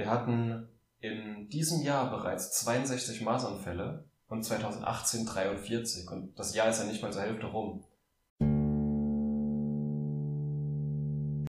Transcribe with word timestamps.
Wir 0.00 0.08
hatten 0.10 0.66
in 1.00 1.50
diesem 1.50 1.82
Jahr 1.82 2.10
bereits 2.10 2.58
62 2.60 3.20
Maßanfälle 3.20 4.08
und 4.28 4.42
2018 4.42 5.26
43 5.26 6.10
und 6.10 6.38
das 6.38 6.54
Jahr 6.54 6.70
ist 6.70 6.78
ja 6.78 6.86
nicht 6.86 7.02
mal 7.02 7.12
zur 7.12 7.20
Hälfte 7.20 7.44
rum. 7.44 7.84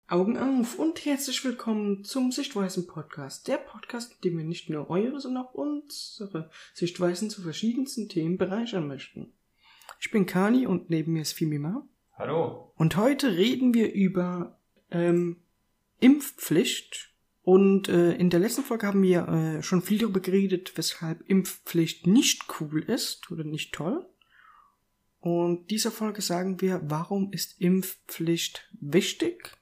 Augen 0.09 0.37
auf 0.37 0.81
und 0.81 1.05
herzlich 1.05 1.45
willkommen 1.45 2.03
zum 2.03 2.33
Sichtweisen 2.33 2.89
Podcast. 2.89 3.47
Der 3.47 3.59
Podcast, 3.59 4.15
in 4.15 4.21
dem 4.23 4.39
wir 4.39 4.45
nicht 4.45 4.69
nur 4.69 4.91
eure, 4.91 5.21
sondern 5.21 5.45
auch 5.45 5.55
unsere 5.55 6.51
Sichtweisen 6.75 7.31
zu 7.31 7.43
verschiedensten 7.43 8.09
Themen 8.09 8.37
bereichern 8.37 8.89
möchten. 8.89 9.33
Ich 10.01 10.11
bin 10.11 10.27
Kani 10.27 10.67
und 10.67 10.91
neben 10.91 11.13
mir 11.13 11.23
ist 11.23 11.35
Fimima. 11.35 11.87
Hallo. 12.15 12.73
Und 12.75 12.97
heute 12.97 13.37
reden 13.37 13.75
wir 13.75 13.93
über 13.93 14.59
ähm, 14.91 15.37
Impfpflicht. 16.01 17.11
Und 17.43 17.89
äh, 17.89 18.13
in 18.13 18.31
der 18.31 18.41
letzten 18.41 18.63
Folge 18.63 18.87
haben 18.87 19.03
wir 19.03 19.29
äh, 19.29 19.63
schon 19.63 19.83
viel 19.83 19.99
darüber 19.99 20.21
geredet, 20.21 20.73
weshalb 20.77 21.29
Impfpflicht 21.29 22.07
nicht 22.07 22.45
cool 22.61 22.83
ist 22.83 23.31
oder 23.31 23.45
nicht 23.45 23.73
toll. 23.75 24.07
Und 25.21 25.71
dieser 25.71 25.91
Folge 25.91 26.23
sagen 26.23 26.61
wir, 26.61 26.81
warum 26.85 27.33
ist 27.33 27.61
Impfpflicht 27.61 28.69
wichtig? 28.81 29.57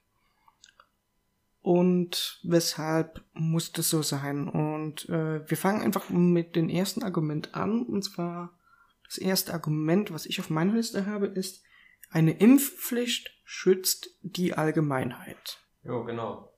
und 1.61 2.39
weshalb 2.43 3.23
muss 3.33 3.71
das 3.71 3.89
so 3.89 4.01
sein. 4.01 4.47
Und 4.47 5.07
äh, 5.09 5.47
wir 5.47 5.57
fangen 5.57 5.81
einfach 5.81 6.09
mit 6.09 6.55
dem 6.55 6.69
ersten 6.69 7.03
Argument 7.03 7.53
an. 7.55 7.83
Und 7.83 8.03
zwar 8.03 8.57
das 9.05 9.17
erste 9.17 9.53
Argument, 9.53 10.11
was 10.11 10.25
ich 10.25 10.39
auf 10.39 10.49
meiner 10.49 10.73
Liste 10.73 11.05
habe, 11.05 11.27
ist, 11.27 11.63
eine 12.11 12.31
Impfpflicht 12.31 13.29
schützt 13.43 14.09
die 14.21 14.55
Allgemeinheit. 14.55 15.59
Jo, 15.83 16.03
genau. 16.05 16.51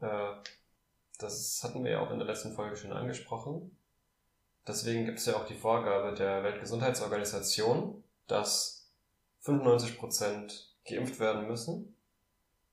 Äh, 0.00 0.34
das 1.18 1.60
hatten 1.64 1.84
wir 1.84 1.92
ja 1.92 2.00
auch 2.00 2.10
in 2.10 2.18
der 2.18 2.28
letzten 2.28 2.54
Folge 2.54 2.76
schon 2.76 2.92
angesprochen. 2.92 3.76
Deswegen 4.66 5.06
gibt 5.06 5.18
es 5.18 5.26
ja 5.26 5.36
auch 5.36 5.46
die 5.46 5.54
Vorgabe 5.54 6.14
der 6.14 6.42
Weltgesundheitsorganisation, 6.42 8.04
dass 8.26 8.90
95% 9.42 10.66
geimpft 10.84 11.18
werden 11.18 11.46
müssen 11.48 11.94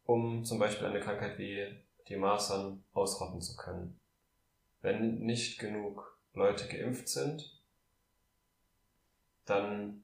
um 0.05 0.45
zum 0.45 0.59
Beispiel 0.59 0.87
eine 0.87 0.99
Krankheit 0.99 1.37
wie 1.37 1.67
die 2.07 2.15
Masern 2.15 2.83
ausrotten 2.93 3.41
zu 3.41 3.55
können. 3.55 3.99
Wenn 4.81 5.19
nicht 5.19 5.59
genug 5.59 6.17
Leute 6.33 6.67
geimpft 6.67 7.09
sind, 7.09 7.59
dann 9.45 10.03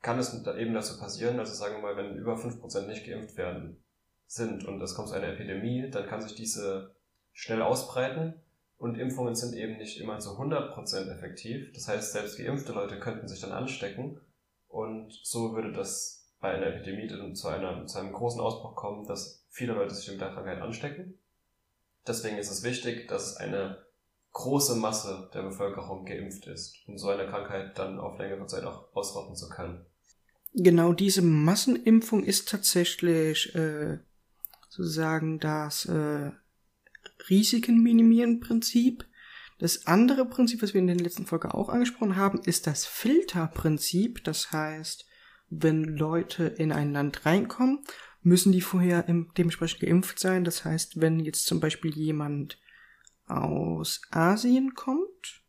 kann 0.00 0.18
es 0.18 0.32
eben 0.32 0.74
dazu 0.74 0.98
passieren, 0.98 1.38
also 1.38 1.52
sagen 1.52 1.76
wir 1.76 1.82
mal, 1.82 1.96
wenn 1.96 2.16
über 2.16 2.36
5% 2.36 2.86
nicht 2.86 3.04
geimpft 3.04 3.36
werden 3.36 3.82
sind 4.30 4.64
und 4.64 4.80
es 4.80 4.94
kommt 4.94 5.08
zu 5.08 5.14
einer 5.14 5.28
Epidemie, 5.28 5.90
dann 5.90 6.06
kann 6.06 6.20
sich 6.20 6.36
diese 6.36 6.94
schnell 7.32 7.62
ausbreiten 7.62 8.34
und 8.78 8.96
Impfungen 8.96 9.34
sind 9.34 9.54
eben 9.54 9.76
nicht 9.76 10.00
immer 10.00 10.20
zu 10.20 10.30
100% 10.30 11.12
effektiv. 11.12 11.72
Das 11.74 11.88
heißt, 11.88 12.12
selbst 12.12 12.38
geimpfte 12.38 12.72
Leute 12.72 13.00
könnten 13.00 13.26
sich 13.26 13.40
dann 13.40 13.50
anstecken 13.50 14.20
und 14.68 15.12
so 15.24 15.52
würde 15.54 15.72
das 15.72 16.32
bei 16.40 16.52
einer 16.52 16.68
Epidemie 16.68 17.34
zu, 17.34 17.48
einer, 17.48 17.84
zu 17.86 17.98
einem 17.98 18.12
großen 18.12 18.40
Ausbruch 18.40 18.76
kommen, 18.76 19.04
dass 19.04 19.44
viele 19.50 19.72
Leute 19.72 19.94
sich 19.94 20.08
mit 20.08 20.20
der 20.20 20.32
Krankheit 20.32 20.62
anstecken. 20.62 21.18
Deswegen 22.06 22.38
ist 22.38 22.50
es 22.50 22.62
wichtig, 22.62 23.08
dass 23.08 23.36
eine 23.36 23.78
große 24.32 24.76
Masse 24.76 25.28
der 25.34 25.42
Bevölkerung 25.42 26.06
geimpft 26.06 26.46
ist, 26.46 26.76
um 26.86 26.96
so 26.96 27.08
eine 27.08 27.26
Krankheit 27.26 27.76
dann 27.76 27.98
auf 27.98 28.16
längere 28.16 28.46
Zeit 28.46 28.64
auch 28.64 28.94
ausrotten 28.94 29.34
zu 29.34 29.48
können. 29.48 29.84
Genau 30.54 30.92
diese 30.92 31.22
Massenimpfung 31.22 32.24
ist 32.24 32.48
tatsächlich 32.48 33.54
äh, 33.56 33.98
sozusagen 34.70 35.38
das 35.40 35.84
äh, 35.84 36.30
Risiken 37.28 37.82
minimieren 37.82 38.40
Prinzip. 38.40 39.04
Das 39.58 39.86
andere 39.86 40.24
Prinzip, 40.24 40.62
was 40.62 40.72
wir 40.72 40.80
in 40.80 40.86
der 40.86 40.96
letzten 40.96 41.26
Folge 41.26 41.52
auch 41.52 41.68
angesprochen 41.68 42.16
haben, 42.16 42.40
ist 42.40 42.66
das 42.66 42.86
Filterprinzip. 42.86 44.24
Das 44.24 44.52
heißt, 44.52 45.06
wenn 45.50 45.84
Leute 45.84 46.44
in 46.44 46.72
ein 46.72 46.92
Land 46.92 47.26
reinkommen, 47.26 47.80
müssen 48.22 48.52
die 48.52 48.62
vorher 48.62 49.02
dementsprechend 49.02 49.80
geimpft 49.80 50.18
sein. 50.18 50.44
Das 50.44 50.64
heißt, 50.64 51.00
wenn 51.00 51.20
jetzt 51.20 51.44
zum 51.46 51.60
Beispiel 51.60 51.94
jemand 51.94 52.58
aus 53.26 54.00
Asien 54.10 54.74
kommt 54.74 55.42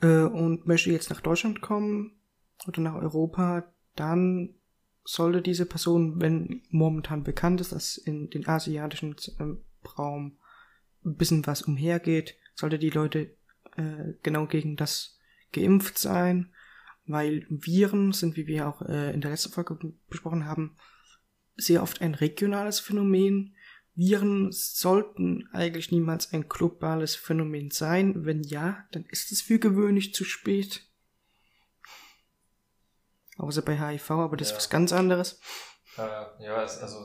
äh, 0.00 0.22
und 0.22 0.66
möchte 0.66 0.90
jetzt 0.90 1.10
nach 1.10 1.20
Deutschland 1.20 1.60
kommen 1.60 2.12
oder 2.66 2.80
nach 2.80 2.94
Europa, 2.94 3.64
dann 3.96 4.54
sollte 5.04 5.42
diese 5.42 5.66
Person, 5.66 6.20
wenn 6.20 6.62
momentan 6.70 7.24
bekannt 7.24 7.60
ist, 7.60 7.72
dass 7.72 7.96
in 7.96 8.30
den 8.30 8.48
asiatischen 8.48 9.16
äh, 9.38 9.88
Raum 9.98 10.38
ein 11.04 11.16
bisschen 11.16 11.46
was 11.46 11.62
umhergeht, 11.62 12.36
sollte 12.54 12.78
die 12.78 12.90
Leute 12.90 13.36
äh, 13.76 14.14
genau 14.22 14.46
gegen 14.46 14.76
das 14.76 15.18
geimpft 15.52 15.98
sein 15.98 16.50
weil 17.06 17.46
Viren 17.48 18.12
sind, 18.12 18.36
wie 18.36 18.46
wir 18.46 18.68
auch 18.68 18.82
äh, 18.82 19.12
in 19.12 19.20
der 19.20 19.30
letzten 19.30 19.52
Folge 19.52 19.78
besprochen 20.08 20.46
haben, 20.46 20.76
sehr 21.56 21.82
oft 21.82 22.00
ein 22.00 22.14
regionales 22.14 22.80
Phänomen. 22.80 23.54
Viren 23.94 24.50
sollten 24.50 25.48
eigentlich 25.52 25.92
niemals 25.92 26.32
ein 26.32 26.48
globales 26.48 27.14
Phänomen 27.14 27.70
sein. 27.70 28.24
Wenn 28.24 28.42
ja, 28.42 28.84
dann 28.92 29.04
ist 29.06 29.30
es 29.30 29.42
für 29.42 29.58
gewöhnlich 29.58 30.14
zu 30.14 30.24
spät. 30.24 30.88
Außer 33.38 33.62
bei 33.62 33.76
HIV, 33.76 34.10
aber 34.10 34.36
das 34.36 34.50
ja. 34.50 34.56
ist 34.56 34.64
was 34.64 34.70
ganz 34.70 34.92
anderes. 34.92 35.40
Äh, 35.96 36.44
ja, 36.44 36.62
es, 36.62 36.78
also 36.78 37.04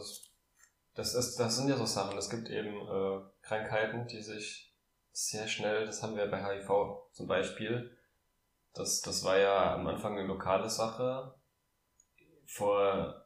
das, 0.95 1.15
ist, 1.15 1.37
das 1.37 1.55
sind 1.55 1.69
ja 1.69 1.77
so 1.77 1.85
Sachen. 1.85 2.17
Es 2.17 2.29
gibt 2.29 2.49
eben 2.49 2.75
äh, 2.75 3.21
Krankheiten, 3.41 4.07
die 4.07 4.21
sich 4.21 4.75
sehr 5.11 5.47
schnell, 5.47 5.85
das 5.85 6.01
haben 6.03 6.15
wir 6.15 6.29
bei 6.29 6.43
HIV 6.43 6.69
zum 7.11 7.27
Beispiel, 7.27 7.97
das, 8.73 9.01
das 9.01 9.23
war 9.23 9.37
ja 9.37 9.73
am 9.73 9.87
Anfang 9.87 10.17
eine 10.17 10.27
lokale 10.27 10.69
Sache. 10.69 11.35
Vor 12.45 13.25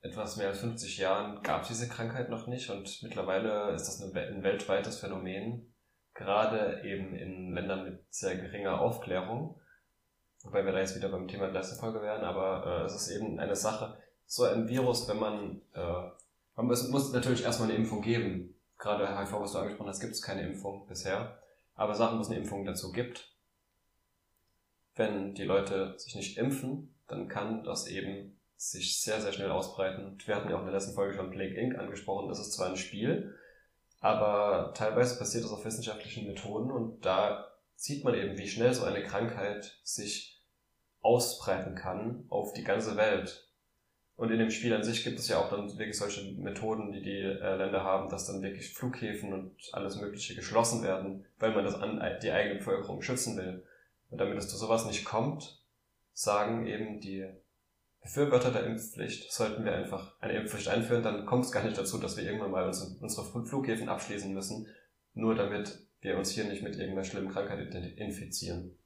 etwas 0.00 0.36
mehr 0.36 0.48
als 0.48 0.60
50 0.60 0.98
Jahren 0.98 1.42
gab 1.42 1.62
es 1.62 1.68
diese 1.68 1.88
Krankheit 1.88 2.30
noch 2.30 2.46
nicht 2.46 2.70
und 2.70 3.02
mittlerweile 3.02 3.74
ist 3.74 3.86
das 3.86 4.00
ein 4.00 4.42
weltweites 4.42 5.00
Phänomen, 5.00 5.74
gerade 6.14 6.82
eben 6.84 7.14
in 7.14 7.52
Ländern 7.52 7.84
mit 7.84 8.06
sehr 8.10 8.36
geringer 8.36 8.80
Aufklärung. 8.80 9.60
Wobei 10.46 10.64
wir 10.64 10.72
da 10.72 10.78
jetzt 10.78 10.94
wieder 10.94 11.08
beim 11.08 11.26
Thema 11.26 11.46
der 11.46 11.54
letzten 11.54 11.80
Folge 11.80 12.00
wären, 12.00 12.22
aber 12.22 12.82
äh, 12.82 12.84
es 12.84 12.94
ist 12.94 13.10
eben 13.10 13.38
eine 13.40 13.56
Sache, 13.56 13.98
so 14.26 14.44
ein 14.44 14.68
Virus, 14.68 15.08
wenn 15.08 15.18
man, 15.18 15.60
äh, 15.74 16.10
man 16.54 16.66
muss, 16.66 16.88
muss 16.88 17.12
natürlich 17.12 17.42
erstmal 17.42 17.68
eine 17.68 17.78
Impfung 17.78 18.00
geben. 18.00 18.54
Gerade 18.78 19.18
HIV, 19.18 19.32
was 19.40 19.52
du 19.52 19.58
angesprochen 19.58 19.88
hast, 19.88 20.00
gibt 20.00 20.12
es 20.12 20.22
keine 20.22 20.42
Impfung 20.42 20.86
bisher. 20.86 21.38
Aber 21.74 21.94
Sachen, 21.94 22.18
wo 22.18 22.22
es 22.22 22.28
eine 22.28 22.38
Impfung 22.38 22.64
dazu 22.64 22.92
gibt, 22.92 23.34
wenn 24.94 25.34
die 25.34 25.44
Leute 25.44 25.98
sich 25.98 26.14
nicht 26.14 26.38
impfen, 26.38 26.94
dann 27.08 27.28
kann 27.28 27.64
das 27.64 27.88
eben 27.88 28.38
sich 28.56 29.02
sehr, 29.02 29.20
sehr 29.20 29.32
schnell 29.32 29.50
ausbreiten. 29.50 30.16
Wir 30.24 30.36
hatten 30.36 30.48
ja 30.48 30.56
auch 30.56 30.60
in 30.60 30.66
der 30.66 30.74
letzten 30.74 30.94
Folge 30.94 31.14
schon 31.14 31.30
Plague 31.30 31.56
Inc. 31.56 31.76
angesprochen. 31.76 32.28
Das 32.28 32.38
ist 32.38 32.52
zwar 32.52 32.68
ein 32.68 32.76
Spiel, 32.76 33.34
aber 34.00 34.72
teilweise 34.74 35.18
passiert 35.18 35.44
das 35.44 35.50
auf 35.50 35.64
wissenschaftlichen 35.64 36.26
Methoden 36.26 36.70
und 36.70 37.04
da 37.04 37.52
sieht 37.74 38.04
man 38.04 38.14
eben, 38.14 38.38
wie 38.38 38.48
schnell 38.48 38.72
so 38.72 38.84
eine 38.84 39.02
Krankheit 39.02 39.78
sich 39.82 40.35
ausbreiten 41.00 41.74
kann 41.74 42.24
auf 42.28 42.52
die 42.52 42.64
ganze 42.64 42.96
Welt. 42.96 43.46
Und 44.16 44.30
in 44.30 44.38
dem 44.38 44.50
Spiel 44.50 44.72
an 44.74 44.82
sich 44.82 45.04
gibt 45.04 45.18
es 45.18 45.28
ja 45.28 45.38
auch 45.38 45.50
dann 45.50 45.68
wirklich 45.78 45.98
solche 45.98 46.32
Methoden, 46.40 46.90
die 46.90 47.02
die 47.02 47.20
äh, 47.20 47.56
Länder 47.56 47.84
haben, 47.84 48.08
dass 48.08 48.26
dann 48.26 48.42
wirklich 48.42 48.72
Flughäfen 48.72 49.34
und 49.34 49.54
alles 49.72 50.00
Mögliche 50.00 50.34
geschlossen 50.34 50.82
werden, 50.82 51.26
weil 51.38 51.54
man 51.54 51.64
das 51.64 51.74
an 51.74 52.00
die 52.22 52.30
eigene 52.30 52.56
Bevölkerung 52.56 53.02
schützen 53.02 53.36
will. 53.36 53.62
Und 54.08 54.18
damit 54.18 54.38
es 54.38 54.48
zu 54.48 54.56
sowas 54.56 54.86
nicht 54.86 55.04
kommt, 55.04 55.62
sagen 56.12 56.66
eben 56.66 57.00
die 57.00 57.26
Befürworter 58.00 58.52
der 58.52 58.64
Impfpflicht, 58.64 59.32
sollten 59.32 59.64
wir 59.64 59.74
einfach 59.74 60.18
eine 60.20 60.34
Impfpflicht 60.34 60.68
einführen, 60.68 61.02
dann 61.02 61.26
kommt 61.26 61.44
es 61.44 61.52
gar 61.52 61.64
nicht 61.64 61.76
dazu, 61.76 61.98
dass 61.98 62.16
wir 62.16 62.24
irgendwann 62.24 62.52
mal 62.52 62.64
unsere 62.64 63.44
Flughäfen 63.44 63.88
abschließen 63.88 64.32
müssen, 64.32 64.66
nur 65.12 65.34
damit 65.34 65.78
wir 66.00 66.16
uns 66.16 66.30
hier 66.30 66.44
nicht 66.44 66.62
mit 66.62 66.76
irgendeiner 66.76 67.04
schlimmen 67.04 67.32
Krankheit 67.32 67.58
infizieren. 67.98 68.78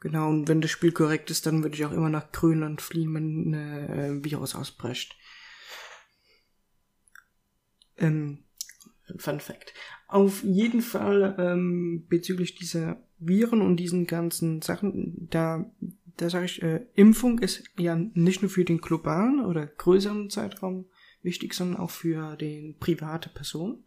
Genau, 0.00 0.28
und 0.28 0.46
wenn 0.46 0.60
das 0.60 0.70
Spiel 0.70 0.92
korrekt 0.92 1.30
ist, 1.30 1.46
dann 1.46 1.62
würde 1.62 1.74
ich 1.74 1.84
auch 1.84 1.92
immer 1.92 2.08
nach 2.08 2.30
Grönland 2.30 2.80
fliehen, 2.80 3.14
wenn 3.14 3.50
ein 3.50 3.54
äh, 3.54 4.24
Virus 4.24 4.54
ausbrecht. 4.54 5.16
Ähm, 7.96 8.44
Fun 9.16 9.40
Fact. 9.40 9.74
Auf 10.06 10.44
jeden 10.44 10.82
Fall 10.82 11.34
ähm, 11.38 12.06
bezüglich 12.08 12.54
dieser 12.54 13.02
Viren 13.18 13.62
und 13.62 13.76
diesen 13.76 14.06
ganzen 14.06 14.62
Sachen, 14.62 15.28
da, 15.30 15.70
da 16.16 16.30
sage 16.30 16.44
ich, 16.44 16.62
äh, 16.62 16.86
Impfung 16.94 17.40
ist 17.40 17.64
ja 17.76 17.96
nicht 17.96 18.42
nur 18.42 18.50
für 18.50 18.64
den 18.64 18.80
globalen 18.80 19.44
oder 19.44 19.66
größeren 19.66 20.30
Zeitraum 20.30 20.86
wichtig, 21.22 21.54
sondern 21.54 21.80
auch 21.80 21.90
für 21.90 22.36
den 22.36 22.78
private 22.78 23.30
Person. 23.30 23.84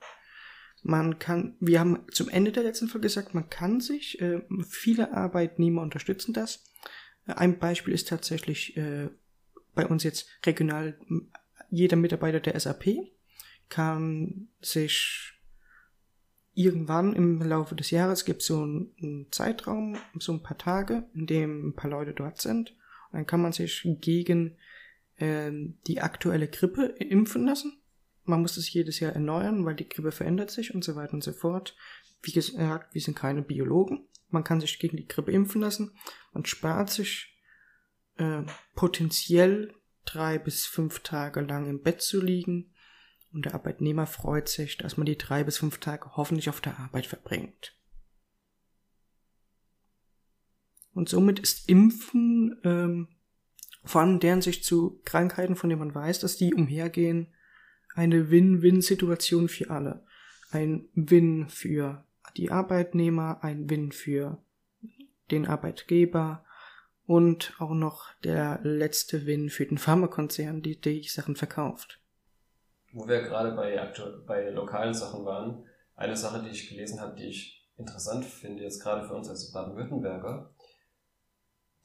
Man 0.83 1.19
kann, 1.19 1.55
wir 1.59 1.79
haben 1.79 1.99
zum 2.11 2.29
Ende 2.29 2.51
der 2.51 2.63
letzten 2.63 2.87
Folge 2.87 3.07
gesagt, 3.07 3.33
man 3.33 3.49
kann 3.49 3.81
sich, 3.81 4.19
äh, 4.21 4.41
viele 4.67 5.13
Arbeitnehmer 5.13 5.81
unterstützen 5.81 6.33
das. 6.33 6.63
Ein 7.25 7.59
Beispiel 7.59 7.93
ist 7.93 8.07
tatsächlich 8.07 8.75
äh, 8.77 9.09
bei 9.75 9.85
uns 9.85 10.03
jetzt 10.03 10.27
regional 10.45 10.97
jeder 11.71 11.95
Mitarbeiter 11.95 12.39
der 12.39 12.59
SAP 12.59 13.11
kann 13.69 14.49
sich 14.59 15.33
irgendwann 16.53 17.13
im 17.13 17.41
Laufe 17.41 17.75
des 17.75 17.91
Jahres 17.91 18.25
gibt 18.25 18.41
es 18.41 18.47
so 18.47 18.61
einen, 18.61 19.27
Zeitraum, 19.31 19.95
so 20.19 20.33
ein 20.33 20.43
paar 20.43 20.57
Tage, 20.57 21.09
in 21.13 21.25
dem 21.25 21.69
ein 21.69 21.75
paar 21.75 21.89
Leute 21.89 22.13
dort 22.13 22.41
sind. 22.41 22.71
Und 23.11 23.19
dann 23.19 23.25
kann 23.25 23.41
man 23.41 23.53
sich 23.53 23.87
gegen 24.01 24.57
äh, 25.15 25.51
die 25.87 26.01
aktuelle 26.01 26.49
Grippe 26.49 26.87
impfen 26.99 27.45
lassen. 27.45 27.80
Man 28.31 28.41
muss 28.41 28.55
es 28.55 28.71
jedes 28.71 28.99
Jahr 29.01 29.11
erneuern, 29.11 29.65
weil 29.65 29.75
die 29.75 29.89
Grippe 29.89 30.11
verändert 30.11 30.51
sich 30.51 30.73
und 30.73 30.83
so 30.83 30.95
weiter 30.95 31.13
und 31.13 31.23
so 31.23 31.33
fort. 31.33 31.75
Wie 32.21 32.31
gesagt, 32.31 32.93
wir 32.93 33.01
sind 33.01 33.17
keine 33.17 33.41
Biologen. 33.41 34.07
Man 34.29 34.45
kann 34.45 34.61
sich 34.61 34.79
gegen 34.79 34.95
die 34.95 35.07
Grippe 35.07 35.31
impfen 35.31 35.59
lassen. 35.59 35.91
Man 36.31 36.45
spart 36.45 36.89
sich 36.89 37.37
äh, 38.15 38.43
potenziell 38.73 39.73
drei 40.05 40.39
bis 40.39 40.65
fünf 40.65 41.01
Tage 41.01 41.41
lang 41.41 41.69
im 41.69 41.81
Bett 41.81 42.01
zu 42.01 42.21
liegen 42.21 42.73
und 43.33 43.43
der 43.45 43.53
Arbeitnehmer 43.53 44.07
freut 44.07 44.47
sich, 44.47 44.77
dass 44.77 44.95
man 44.95 45.05
die 45.05 45.17
drei 45.17 45.43
bis 45.43 45.57
fünf 45.57 45.79
Tage 45.79 46.15
hoffentlich 46.15 46.47
auf 46.47 46.61
der 46.61 46.79
Arbeit 46.79 47.07
verbringt. 47.07 47.77
Und 50.93 51.09
somit 51.09 51.39
ist 51.39 51.67
Impfen 51.67 52.59
ähm, 52.63 53.09
vor 53.83 54.01
allem 54.01 54.19
deren 54.19 54.41
sich 54.41 54.63
zu 54.63 55.01
Krankheiten, 55.03 55.55
von 55.57 55.69
denen 55.69 55.79
man 55.79 55.95
weiß, 55.95 56.19
dass 56.19 56.37
die 56.37 56.53
umhergehen, 56.53 57.33
eine 57.95 58.29
Win-Win-Situation 58.29 59.47
für 59.47 59.69
alle. 59.69 60.03
Ein 60.51 60.89
Win 60.93 61.47
für 61.49 62.03
die 62.38 62.51
Arbeitnehmer, 62.51 63.43
ein 63.43 63.69
Win 63.69 63.91
für 63.91 64.38
den 65.31 65.47
Arbeitgeber 65.47 66.45
und 67.05 67.53
auch 67.59 67.73
noch 67.73 68.13
der 68.23 68.59
letzte 68.63 69.25
Win 69.25 69.49
für 69.49 69.65
den 69.65 69.77
Pharmakonzern, 69.77 70.61
die 70.61 70.79
die 70.79 71.03
Sachen 71.03 71.35
verkauft 71.35 72.01
wo 72.93 73.07
wir 73.07 73.21
gerade 73.21 73.51
bei, 73.51 73.75
bei 74.25 74.49
lokalen 74.49 74.93
Sachen 74.93 75.25
waren, 75.25 75.65
eine 75.95 76.15
Sache, 76.15 76.41
die 76.43 76.49
ich 76.49 76.69
gelesen 76.69 76.99
habe, 76.99 77.15
die 77.15 77.27
ich 77.27 77.69
interessant 77.77 78.25
finde, 78.25 78.63
jetzt 78.63 78.81
gerade 78.81 79.07
für 79.07 79.13
uns 79.13 79.29
als 79.29 79.51
Baden-Württemberger, 79.51 80.53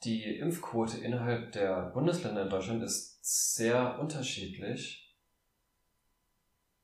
die 0.03 0.37
Impfquote 0.37 0.97
innerhalb 0.97 1.51
der 1.53 1.89
Bundesländer 1.93 2.43
in 2.43 2.49
Deutschland 2.49 2.83
ist 2.83 3.19
sehr 3.57 3.99
unterschiedlich. 3.99 5.06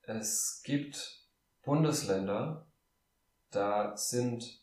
Es 0.06 0.62
gibt 0.66 1.24
Bundesländer, 1.64 2.68
da 3.52 3.96
sind 3.96 4.62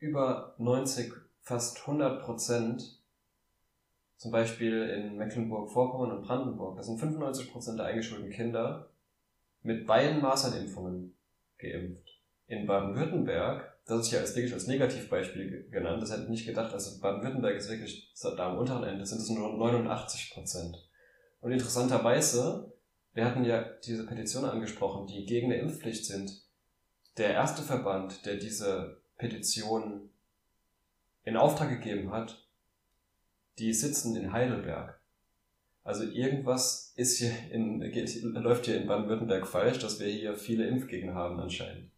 über 0.00 0.54
90, 0.58 1.12
fast 1.42 1.80
100 1.82 2.22
Prozent 2.22 2.98
zum 4.16 4.32
Beispiel 4.32 4.82
in 4.88 5.16
Mecklenburg-Vorpommern 5.16 6.18
und 6.18 6.26
Brandenburg, 6.26 6.76
da 6.76 6.82
sind 6.82 7.00
95% 7.00 7.76
der 7.76 7.86
eingeschulten 7.86 8.30
Kinder 8.30 8.90
mit 9.62 9.86
beiden 9.86 10.20
Masernimpfungen 10.20 11.16
geimpft. 11.58 12.20
In 12.48 12.66
Baden-Württemberg, 12.66 13.78
das 13.86 14.06
ist 14.06 14.12
ja 14.12 14.18
als 14.18 14.34
wirklich 14.34 14.54
als 14.54 14.66
Negativbeispiel 14.66 15.68
genannt, 15.70 16.02
das 16.02 16.10
hätte 16.10 16.24
ich 16.24 16.30
nicht 16.30 16.46
gedacht, 16.46 16.72
also 16.72 17.00
Baden-Württemberg 17.00 17.56
ist 17.56 17.70
wirklich 17.70 18.12
da 18.20 18.50
am 18.50 18.58
unteren 18.58 18.82
Ende, 18.82 19.06
sind 19.06 19.20
es 19.20 19.30
nur 19.30 19.50
89%. 19.50 20.74
Und 21.40 21.52
interessanterweise, 21.52 22.72
wir 23.18 23.24
hatten 23.24 23.44
ja 23.44 23.64
diese 23.84 24.06
Petition 24.06 24.44
angesprochen, 24.44 25.08
die 25.08 25.26
gegen 25.26 25.52
eine 25.52 25.60
Impfpflicht 25.60 26.06
sind. 26.06 26.40
Der 27.16 27.30
erste 27.30 27.62
Verband, 27.62 28.24
der 28.24 28.36
diese 28.36 29.02
Petition 29.16 30.10
in 31.24 31.36
Auftrag 31.36 31.68
gegeben 31.68 32.12
hat, 32.12 32.46
die 33.58 33.74
sitzen 33.74 34.14
in 34.14 34.32
Heidelberg. 34.32 35.00
Also 35.82 36.04
irgendwas 36.04 36.92
ist 36.94 37.18
hier 37.18 37.32
in, 37.50 37.80
geht, 37.90 38.22
läuft 38.22 38.66
hier 38.66 38.80
in 38.80 38.86
Baden-Württemberg 38.86 39.48
falsch, 39.48 39.80
dass 39.80 39.98
wir 39.98 40.06
hier 40.06 40.36
viele 40.36 40.68
Impfgegner 40.68 41.16
haben 41.16 41.40
anscheinend. 41.40 41.90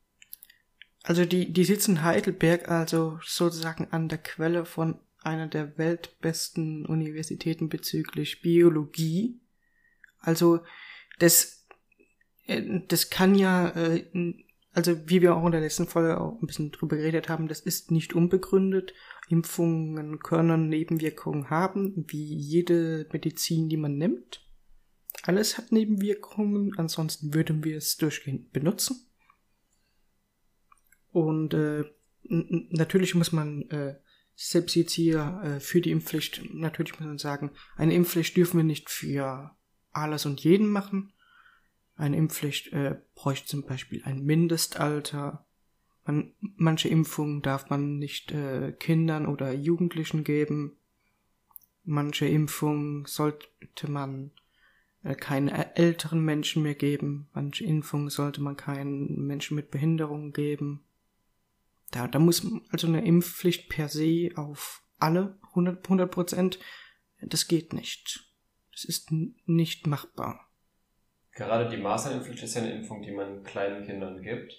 Also 1.02 1.26
die, 1.26 1.52
die 1.52 1.64
sitzen 1.64 2.02
Heidelberg, 2.02 2.70
also 2.70 3.19
sozusagen 3.22 3.88
an 3.90 4.08
der 4.08 4.19
Quelle 4.19 4.64
von 4.64 4.99
einer 5.22 5.49
der 5.49 5.76
weltbesten 5.76 6.87
Universitäten 6.87 7.69
bezüglich 7.69 8.40
Biologie. 8.40 9.38
Also 10.20 10.61
das, 11.20 11.67
äh, 12.46 12.81
das 12.88 13.11
kann 13.11 13.34
ja, 13.34 13.69
äh, 13.70 14.05
also 14.72 15.08
wie 15.08 15.22
wir 15.22 15.37
auch 15.37 15.46
in 15.46 15.52
der 15.52 15.61
letzten 15.61 15.87
Folge 15.87 16.20
auch 16.20 16.40
ein 16.40 16.46
bisschen 16.46 16.70
drüber 16.70 16.96
geredet 16.96 17.28
haben, 17.28 17.49
das 17.49 17.61
ist 17.61 17.90
nicht 17.90 18.14
unbegründet 18.14 18.93
Impfungen 19.31 20.19
können 20.19 20.69
Nebenwirkungen 20.69 21.50
haben, 21.50 22.05
wie 22.08 22.34
jede 22.34 23.06
Medizin, 23.12 23.69
die 23.69 23.76
man 23.76 23.96
nimmt. 23.96 24.44
Alles 25.22 25.56
hat 25.56 25.70
Nebenwirkungen, 25.70 26.76
ansonsten 26.76 27.32
würden 27.32 27.62
wir 27.62 27.76
es 27.76 27.96
durchgehend 27.96 28.52
benutzen. 28.52 29.06
Und 31.12 31.55
äh, 31.55 31.84
natürlich 32.25 33.14
muss 33.14 33.31
man 33.31 33.62
äh, 33.70 33.96
selbst 34.34 34.75
jetzt 34.75 34.93
hier 34.93 35.40
äh, 35.44 35.61
für 35.61 35.81
die 35.81 35.93
Impfpflicht, 35.93 36.43
natürlich 36.52 36.99
muss 36.99 37.06
man 37.06 37.19
sagen, 37.19 37.52
eine 37.76 37.94
Impfpflicht 37.94 38.37
dürfen 38.37 38.56
wir 38.56 38.64
nicht 38.64 38.90
für 38.90 39.55
alles 39.93 40.27
und 40.27 40.41
jeden 40.41 40.69
machen. 40.69 41.13
Eine 41.97 42.17
Impfpflicht 42.17 42.73
äh, 42.73 43.01
bräuchte 43.15 43.47
zum 43.47 43.63
Beispiel 43.63 44.03
ein 44.05 44.25
Mindestalter 44.25 45.45
man, 46.11 46.33
manche 46.57 46.89
Impfungen 46.89 47.43
darf 47.43 47.71
man 47.71 47.99
nicht 47.99 48.33
äh, 48.33 48.73
Kindern 48.73 49.27
oder 49.27 49.53
Jugendlichen 49.53 50.25
geben. 50.25 50.77
Manche 51.85 52.27
Impfungen 52.27 53.05
sollte 53.07 53.49
man 53.89 54.33
äh, 55.03 55.15
keinen 55.15 55.49
älteren 55.49 56.25
Menschen 56.25 56.63
mehr 56.63 56.75
geben. 56.75 57.29
Manche 57.33 57.65
Impfungen 57.65 58.11
sollte 58.11 58.41
man 58.41 58.57
keinen 58.57 59.27
Menschen 59.27 59.55
mit 59.55 59.71
Behinderung 59.71 60.33
geben. 60.33 60.85
Da, 61.91 62.07
da 62.07 62.19
muss 62.19 62.47
also 62.71 62.87
eine 62.87 63.05
Impfpflicht 63.05 63.69
per 63.69 63.89
se 63.89 64.31
auf 64.37 64.83
alle 64.99 65.39
100 65.55 66.11
Prozent. 66.11 66.59
Das 67.21 67.49
geht 67.49 67.73
nicht. 67.73 68.30
Das 68.81 68.87
ist 68.87 69.11
nicht 69.44 69.87
machbar. 69.87 70.49
Gerade 71.32 71.69
die 71.69 71.82
Masernimpfpflicht 71.82 72.43
ist 72.43 72.55
ja 72.55 72.62
eine 72.62 72.73
Impfung, 72.73 73.03
die 73.03 73.11
man 73.11 73.43
kleinen 73.43 73.85
Kindern 73.85 74.23
gibt. 74.23 74.55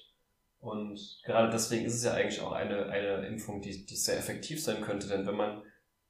Und 0.60 1.24
gerade 1.26 1.52
deswegen 1.52 1.86
ist 1.86 1.96
es 1.96 2.04
ja 2.04 2.14
eigentlich 2.14 2.40
auch 2.40 2.52
eine, 2.52 2.86
eine 2.86 3.26
Impfung, 3.26 3.64
die, 3.64 3.84
die 3.84 3.96
sehr 3.96 4.20
effektiv 4.20 4.64
sein 4.64 4.84
könnte. 4.84 5.08
Denn 5.08 5.26
wenn 5.26 5.36
man 5.36 5.64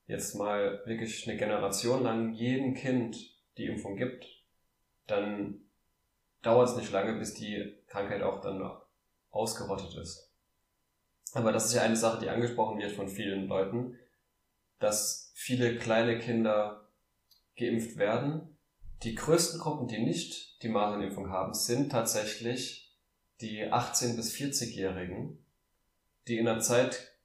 jetzt 0.08 0.36
mal 0.36 0.82
wirklich 0.86 1.26
eine 1.26 1.38
Generation 1.38 2.04
lang 2.04 2.34
jedem 2.34 2.74
Kind 2.74 3.16
die 3.58 3.68
Impfung 3.68 3.96
gibt, 3.96 4.26
dann 5.08 5.62
dauert 6.42 6.68
es 6.68 6.76
nicht 6.76 6.92
lange, 6.92 7.18
bis 7.18 7.34
die 7.34 7.78
Krankheit 7.88 8.24
auch 8.24 8.42
dann 8.42 8.78
ausgerottet 9.30 9.96
ist. 9.96 10.34
Aber 11.32 11.54
das 11.54 11.68
ist 11.68 11.76
ja 11.76 11.84
eine 11.84 11.96
Sache, 11.96 12.20
die 12.20 12.30
angesprochen 12.30 12.78
wird 12.78 12.92
von 12.92 13.08
vielen 13.08 13.48
Leuten, 13.48 13.98
dass 14.80 15.32
viele 15.34 15.78
kleine 15.78 16.20
Kinder 16.20 16.91
geimpft 17.56 17.98
werden. 17.98 18.58
Die 19.04 19.16
größten 19.16 19.60
Gruppen, 19.60 19.88
die 19.88 20.00
nicht 20.00 20.62
die 20.64 20.70
Masernimpfung 20.70 21.30
haben, 21.30 21.54
sind 21.54 21.92
tatsächlich 21.92 22.96
die 23.42 23.66
18- 23.66 24.16
bis 24.16 24.34
40-Jährigen, 24.36 25.44
die 26.28 26.38
in 26.38 26.48
einer 26.48 26.60
Zeit 26.60 27.18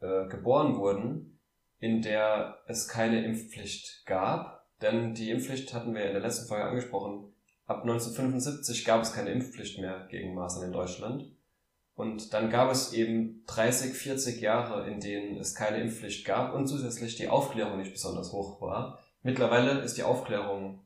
äh, 0.00 0.28
geboren 0.28 0.76
wurden, 0.76 1.40
in 1.78 2.02
der 2.02 2.62
es 2.66 2.88
keine 2.88 3.24
Impfpflicht 3.24 4.06
gab. 4.06 4.68
Denn 4.80 5.14
die 5.14 5.30
Impfpflicht 5.30 5.74
hatten 5.74 5.94
wir 5.94 6.04
in 6.04 6.12
der 6.12 6.22
letzten 6.22 6.48
Folge 6.48 6.64
angesprochen. 6.64 7.34
Ab 7.66 7.82
1975 7.82 8.84
gab 8.84 9.02
es 9.02 9.12
keine 9.12 9.30
Impfpflicht 9.30 9.78
mehr 9.78 10.06
gegen 10.10 10.34
Masern 10.34 10.64
in 10.64 10.72
Deutschland. 10.72 11.30
Und 12.00 12.32
dann 12.32 12.48
gab 12.48 12.70
es 12.70 12.94
eben 12.94 13.44
30, 13.46 13.92
40 13.92 14.40
Jahre, 14.40 14.88
in 14.88 15.00
denen 15.00 15.36
es 15.36 15.54
keine 15.54 15.82
Impfpflicht 15.82 16.24
gab 16.24 16.54
und 16.54 16.66
zusätzlich 16.66 17.16
die 17.16 17.28
Aufklärung 17.28 17.76
nicht 17.76 17.92
besonders 17.92 18.32
hoch 18.32 18.62
war. 18.62 18.98
Mittlerweile 19.22 19.80
ist 19.80 19.98
die 19.98 20.02
Aufklärung 20.02 20.82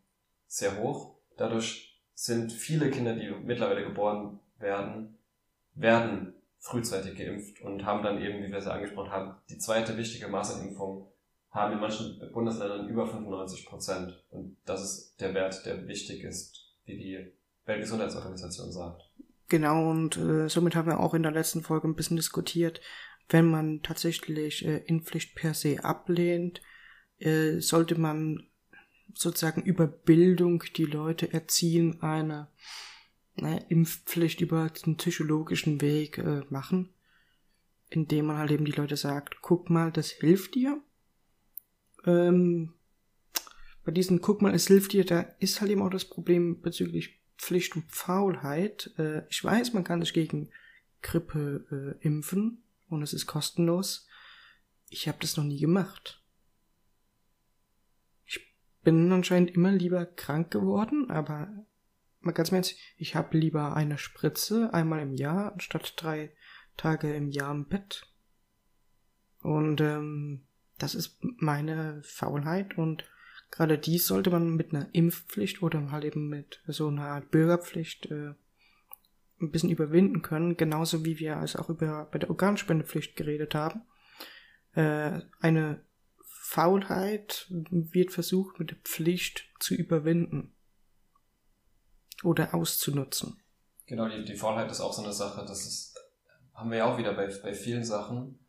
sehr 0.49 0.77
hoch. 0.79 1.15
Dadurch 1.37 2.03
sind 2.15 2.51
viele 2.51 2.91
Kinder, 2.91 3.15
die 3.15 3.31
mittlerweile 3.31 3.85
geboren 3.85 4.41
werden, 4.59 5.17
werden 5.75 6.35
frühzeitig 6.59 7.17
geimpft 7.17 7.61
und 7.61 7.85
haben 7.85 8.03
dann 8.03 8.21
eben, 8.21 8.43
wie 8.43 8.51
wir 8.51 8.59
es 8.59 8.65
ja 8.65 8.73
angesprochen 8.73 9.13
haben, 9.13 9.37
die 9.51 9.59
zweite 9.59 9.97
wichtige 9.97 10.27
Maßenimpfung 10.27 11.13
haben 11.53 11.75
in 11.75 11.81
manchen 11.81 12.19
Bundesländern 12.33 12.89
über 12.89 13.07
95 13.07 13.67
Prozent. 13.67 14.25
Und 14.31 14.57
das 14.65 14.83
ist 14.83 15.21
der 15.21 15.33
Wert, 15.33 15.65
der 15.65 15.87
wichtig 15.87 16.25
ist, 16.25 16.75
wie 16.87 16.99
die 16.99 17.33
Weltgesundheitsorganisation 17.67 18.73
sagt. 18.73 19.09
Genau, 19.49 19.91
und 19.91 20.17
äh, 20.17 20.49
somit 20.49 20.75
haben 20.75 20.89
wir 20.89 21.01
auch 21.01 21.15
in 21.15 21.23
der 21.23 21.33
letzten 21.33 21.63
Folge 21.63 21.87
ein 21.87 21.95
bisschen 21.95 22.17
diskutiert, 22.17 22.81
wenn 23.29 23.47
man 23.47 23.83
tatsächlich 23.83 24.65
äh, 24.65 24.79
Impfpflicht 24.87 25.35
per 25.35 25.55
se 25.55 25.85
ablehnt, 25.85 26.63
äh, 27.19 27.61
sollte 27.61 27.99
man 27.99 28.49
sozusagen 29.15 29.63
über 29.63 29.87
Bildung 29.87 30.65
die 30.77 30.85
Leute 30.85 31.33
erziehen, 31.33 32.03
eine, 32.03 32.49
eine 33.37 33.65
Impfpflicht 33.69 34.41
über 34.41 34.71
den 34.71 34.97
psychologischen 34.97 35.81
Weg 35.81 36.19
äh, 36.19 36.43
machen, 36.51 36.91
indem 37.91 38.27
man 38.27 38.39
halt 38.39 38.51
eben 38.51 38.65
die 38.65 38.73
Leute 38.73 38.97
sagt, 38.97 39.41
guck 39.41 39.71
mal, 39.71 39.93
das 39.93 40.11
hilft 40.11 40.55
dir. 40.55 40.83
Ähm, 42.05 42.75
bei 43.85 43.93
diesen 43.93 44.21
guck 44.21 44.43
mal, 44.43 44.55
es 44.55 44.67
hilft 44.67 44.93
dir, 44.93 45.05
da 45.05 45.21
ist 45.39 45.61
halt 45.61 45.71
eben 45.71 45.83
auch 45.83 45.91
das 45.91 46.07
Problem 46.07 46.61
bezüglich 46.61 47.21
Impfpflicht 47.35 47.77
und 47.77 47.91
Faulheit. 47.91 48.93
Äh, 48.99 49.27
ich 49.29 49.43
weiß, 49.43 49.73
man 49.73 49.85
kann 49.85 50.01
sich 50.01 50.13
gegen 50.13 50.51
Grippe 51.03 51.97
äh, 52.01 52.07
impfen 52.07 52.63
und 52.89 53.03
es 53.03 53.13
ist 53.13 53.27
kostenlos. 53.27 54.07
Ich 54.89 55.09
habe 55.09 55.19
das 55.21 55.37
noch 55.37 55.45
nie 55.45 55.61
gemacht. 55.61 56.23
Ich 58.25 58.55
bin 58.83 59.11
anscheinend 59.13 59.51
immer 59.51 59.73
lieber 59.73 60.07
krank 60.07 60.51
geworden, 60.51 61.11
aber 61.11 61.67
mal 62.21 62.33
ganz 62.33 62.53
ehrlich, 62.53 62.95
ich 62.97 63.15
habe 63.15 63.37
lieber 63.37 63.75
eine 63.75 63.99
Spritze 63.99 64.73
einmal 64.73 65.01
im 65.01 65.15
Jahr 65.15 65.53
anstatt 65.53 65.95
drei 65.97 66.35
Tage 66.77 67.15
im 67.15 67.31
Jahr 67.31 67.53
im 67.53 67.67
Bett. 67.69 68.07
Und 69.41 69.81
ähm, 69.81 70.47
das 70.79 70.95
ist 70.95 71.19
meine 71.21 72.03
Faulheit 72.03 72.79
und 72.79 73.05
gerade 73.55 73.79
dies 73.79 74.09
sollte 74.09 74.31
man 74.31 74.57
mit 74.57 74.75
einer 74.75 74.89
Impfpflicht 74.93 75.63
oder 75.63 75.93
halt 75.93 76.05
eben 76.05 76.29
mit 76.29 76.61
so 76.67 76.89
einer 76.89 77.07
Art 77.07 77.31
Bürgerpflicht 77.31 78.07
äh, 78.07 78.35
ein 79.41 79.53
bisschen 79.53 79.71
überwinden 79.71 80.23
können, 80.23 80.57
genauso 80.57 81.05
wie 81.05 81.21
wir 81.21 81.37
als 81.37 81.55
auch 81.55 81.69
über 81.69 82.09
bei 82.11 82.19
der 82.19 82.31
Organspendepflicht 82.31 83.15
geredet 83.15 83.55
haben. 83.55 83.83
Äh, 84.75 85.21
eine 85.41 85.85
Faulheit 86.25 87.47
wird 87.49 88.11
versucht 88.11 88.59
mit 88.59 88.73
der 88.73 88.79
Pflicht 88.79 89.49
zu 89.61 89.75
überwinden 89.75 90.53
oder 92.25 92.55
auszunutzen. 92.55 93.41
Genau, 93.87 94.09
die, 94.09 94.25
die 94.25 94.35
Faulheit 94.35 94.69
ist 94.69 94.81
auch 94.81 94.93
so 94.93 95.05
eine 95.05 95.13
Sache, 95.13 95.45
das 95.47 95.65
ist, 95.65 95.97
haben 96.55 96.73
wir 96.73 96.79
ja 96.79 96.93
auch 96.93 96.99
wieder 96.99 97.15
bei, 97.15 97.29
bei 97.41 97.55
vielen 97.55 97.85
Sachen. 97.85 98.41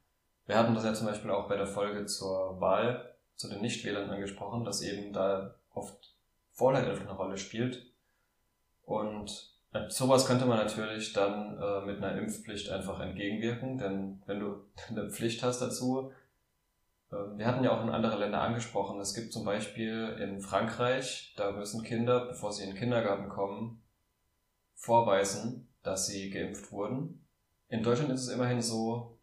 Wir 0.47 0.57
hatten 0.57 0.73
das 0.73 0.83
ja 0.83 0.95
zum 0.95 1.05
Beispiel 1.05 1.29
auch 1.29 1.47
bei 1.47 1.57
der 1.57 1.67
Folge 1.67 2.07
zur 2.07 2.59
Wahl 2.59 3.14
zu 3.35 3.49
den 3.49 3.61
Nichtwählern 3.61 4.09
angesprochen, 4.09 4.63
dass 4.63 4.81
eben 4.81 5.13
da 5.13 5.55
oft 5.73 6.15
Faulheit 6.51 6.87
eine 6.87 7.11
Rolle 7.11 7.37
spielt. 7.37 7.85
Und 8.83 9.55
sowas 9.89 10.25
könnte 10.25 10.45
man 10.45 10.57
natürlich 10.57 11.13
dann 11.13 11.57
äh, 11.57 11.85
mit 11.85 11.97
einer 11.97 12.17
Impfpflicht 12.17 12.69
einfach 12.69 12.99
entgegenwirken, 12.99 13.77
denn 13.77 14.21
wenn 14.25 14.39
du 14.39 14.65
eine 14.89 15.09
Pflicht 15.09 15.43
hast 15.43 15.59
dazu, 15.59 16.11
äh, 17.11 17.15
wir 17.37 17.45
hatten 17.45 17.63
ja 17.63 17.77
auch 17.77 17.83
in 17.83 17.89
andere 17.89 18.17
Länder 18.17 18.41
angesprochen, 18.41 18.99
es 18.99 19.13
gibt 19.13 19.33
zum 19.33 19.43
Beispiel 19.45 20.17
in 20.21 20.39
Frankreich, 20.39 21.33
da 21.35 21.51
müssen 21.51 21.83
Kinder, 21.83 22.25
bevor 22.25 22.53
sie 22.53 22.63
in 22.63 22.69
den 22.69 22.79
Kindergarten 22.79 23.29
kommen, 23.29 23.81
vorweisen, 24.75 25.67
dass 25.83 26.07
sie 26.07 26.29
geimpft 26.29 26.71
wurden. 26.71 27.25
In 27.67 27.83
Deutschland 27.83 28.11
ist 28.11 28.21
es 28.21 28.29
immerhin 28.29 28.61
so, 28.61 29.14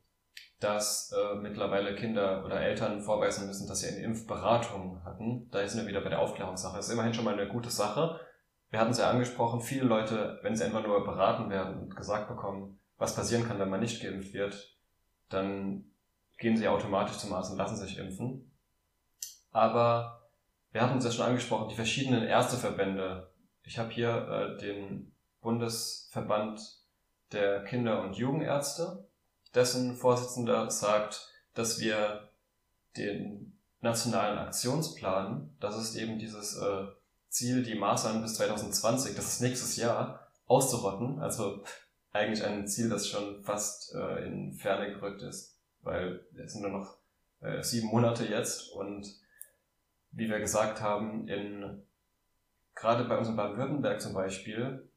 dass 0.62 1.12
äh, 1.12 1.35
mittlerweile 1.37 1.95
Kinder 1.95 2.45
oder 2.45 2.61
Eltern 2.61 3.00
vorweisen 3.00 3.47
müssen, 3.47 3.66
dass 3.66 3.81
sie 3.81 3.88
eine 3.88 4.04
Impfberatung 4.04 5.04
hatten. 5.04 5.49
Da 5.50 5.66
sind 5.66 5.83
wir 5.83 5.88
wieder 5.88 6.00
bei 6.00 6.11
der 6.11 6.21
Aufklärungssache. 6.21 6.76
Das 6.76 6.87
ist 6.87 6.92
immerhin 6.92 7.14
schon 7.14 7.25
mal 7.25 7.35
eine 7.35 7.49
gute 7.49 7.71
Sache 7.71 8.21
wir 8.73 8.81
hatten 8.81 8.90
es 8.90 8.99
ja 8.99 9.11
angesprochen, 9.11 9.61
viele 9.61 9.85
Leute, 9.85 10.40
wenn 10.42 10.57
sie 10.57 10.64
einfach 10.64 10.83
nur 10.83 11.04
beraten 11.04 11.50
werden 11.50 11.78
und 11.78 11.95
gesagt 11.95 12.26
bekommen, 12.26 12.81
was 12.97 13.14
passieren 13.14 13.47
kann, 13.47 13.59
wenn 13.59 13.69
man 13.69 13.81
nicht 13.81 14.02
geimpft 14.02 14.33
wird, 14.33 14.78
dann 15.28 15.85
gehen 16.38 16.57
sie 16.57 16.66
automatisch 16.66 17.19
zum 17.19 17.35
Arzt 17.35 17.52
und 17.52 17.59
lassen 17.59 17.76
sich 17.76 17.99
impfen. 17.99 18.50
Aber 19.50 20.31
wir 20.73 20.81
hatten 20.81 20.97
es 20.97 21.04
ja 21.04 21.11
schon 21.11 21.26
angesprochen, 21.26 21.69
die 21.69 21.75
verschiedenen 21.75 22.23
Ärzteverbände. 22.23 23.31
Ich 23.62 23.78
habe 23.78 23.90
hier 23.90 24.57
äh, 24.57 24.59
den 24.59 25.14
Bundesverband 25.42 26.62
der 27.31 27.64
Kinder- 27.64 28.02
und 28.02 28.16
Jugendärzte, 28.16 29.07
dessen 29.55 29.97
Vorsitzender 29.97 30.71
sagt, 30.71 31.29
dass 31.55 31.81
wir 31.81 32.29
den 32.97 33.59
nationalen 33.81 34.39
Aktionsplan, 34.39 35.55
das 35.61 35.77
ist 35.77 35.97
eben 35.97 36.19
dieses 36.19 36.57
äh, 36.57 36.87
Ziel, 37.29 37.63
die 37.63 37.75
Maßnahmen 37.75 38.23
bis 38.23 38.35
2020, 38.35 39.17
das 39.17 39.27
ist 39.27 39.41
nächstes 39.41 39.77
Jahr, 39.77 40.29
auszurotten. 40.47 41.19
Also 41.21 41.65
eigentlich 42.13 42.45
ein 42.45 42.69
Ziel, 42.69 42.89
das 42.89 43.09
schon 43.09 43.43
fast 43.43 43.95
äh, 43.95 44.25
in 44.27 44.53
Ferne 44.53 44.93
gerückt 44.93 45.23
ist, 45.23 45.59
weil 45.83 46.25
es 46.37 46.53
sind 46.53 46.63
nur 46.63 46.71
noch 46.71 46.99
äh, 47.41 47.63
sieben 47.63 47.89
Monate 47.89 48.27
jetzt 48.27 48.71
und 48.73 49.07
wie 50.13 50.29
wir 50.29 50.39
gesagt 50.39 50.81
haben, 50.81 51.27
in 51.29 51.83
gerade 52.75 53.05
bei 53.05 53.17
uns 53.17 53.29
in 53.29 53.37
Baden-Württemberg 53.37 54.01
zum 54.01 54.13
Beispiel 54.13 54.89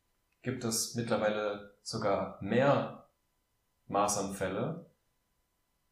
gibt 0.42 0.64
es 0.64 0.96
mittlerweile 0.96 1.74
sogar 1.82 2.38
mehr 2.42 3.05
Maßanfälle. 3.88 4.86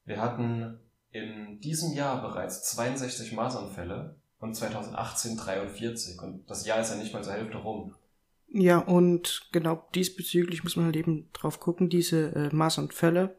Wir 0.05 0.21
hatten 0.21 0.79
in 1.11 1.59
diesem 1.59 1.93
Jahr 1.93 2.21
bereits 2.21 2.63
62 2.71 3.33
Maßanfälle 3.33 4.15
und 4.39 4.55
2018 4.55 5.37
43 5.37 6.21
und 6.21 6.49
das 6.49 6.65
Jahr 6.65 6.81
ist 6.81 6.89
ja 6.89 6.97
nicht 6.97 7.13
mal 7.13 7.23
zur 7.23 7.33
Hälfte 7.33 7.57
rum. 7.57 7.95
Ja, 8.47 8.79
und 8.79 9.49
genau 9.51 9.87
diesbezüglich 9.95 10.63
muss 10.63 10.75
man 10.75 10.85
halt 10.85 10.95
eben 10.95 11.29
drauf 11.33 11.59
gucken, 11.59 11.89
diese 11.89 12.35
äh, 12.35 12.55
Maß 12.55 12.77
und 12.79 12.93
Fälle, 12.93 13.37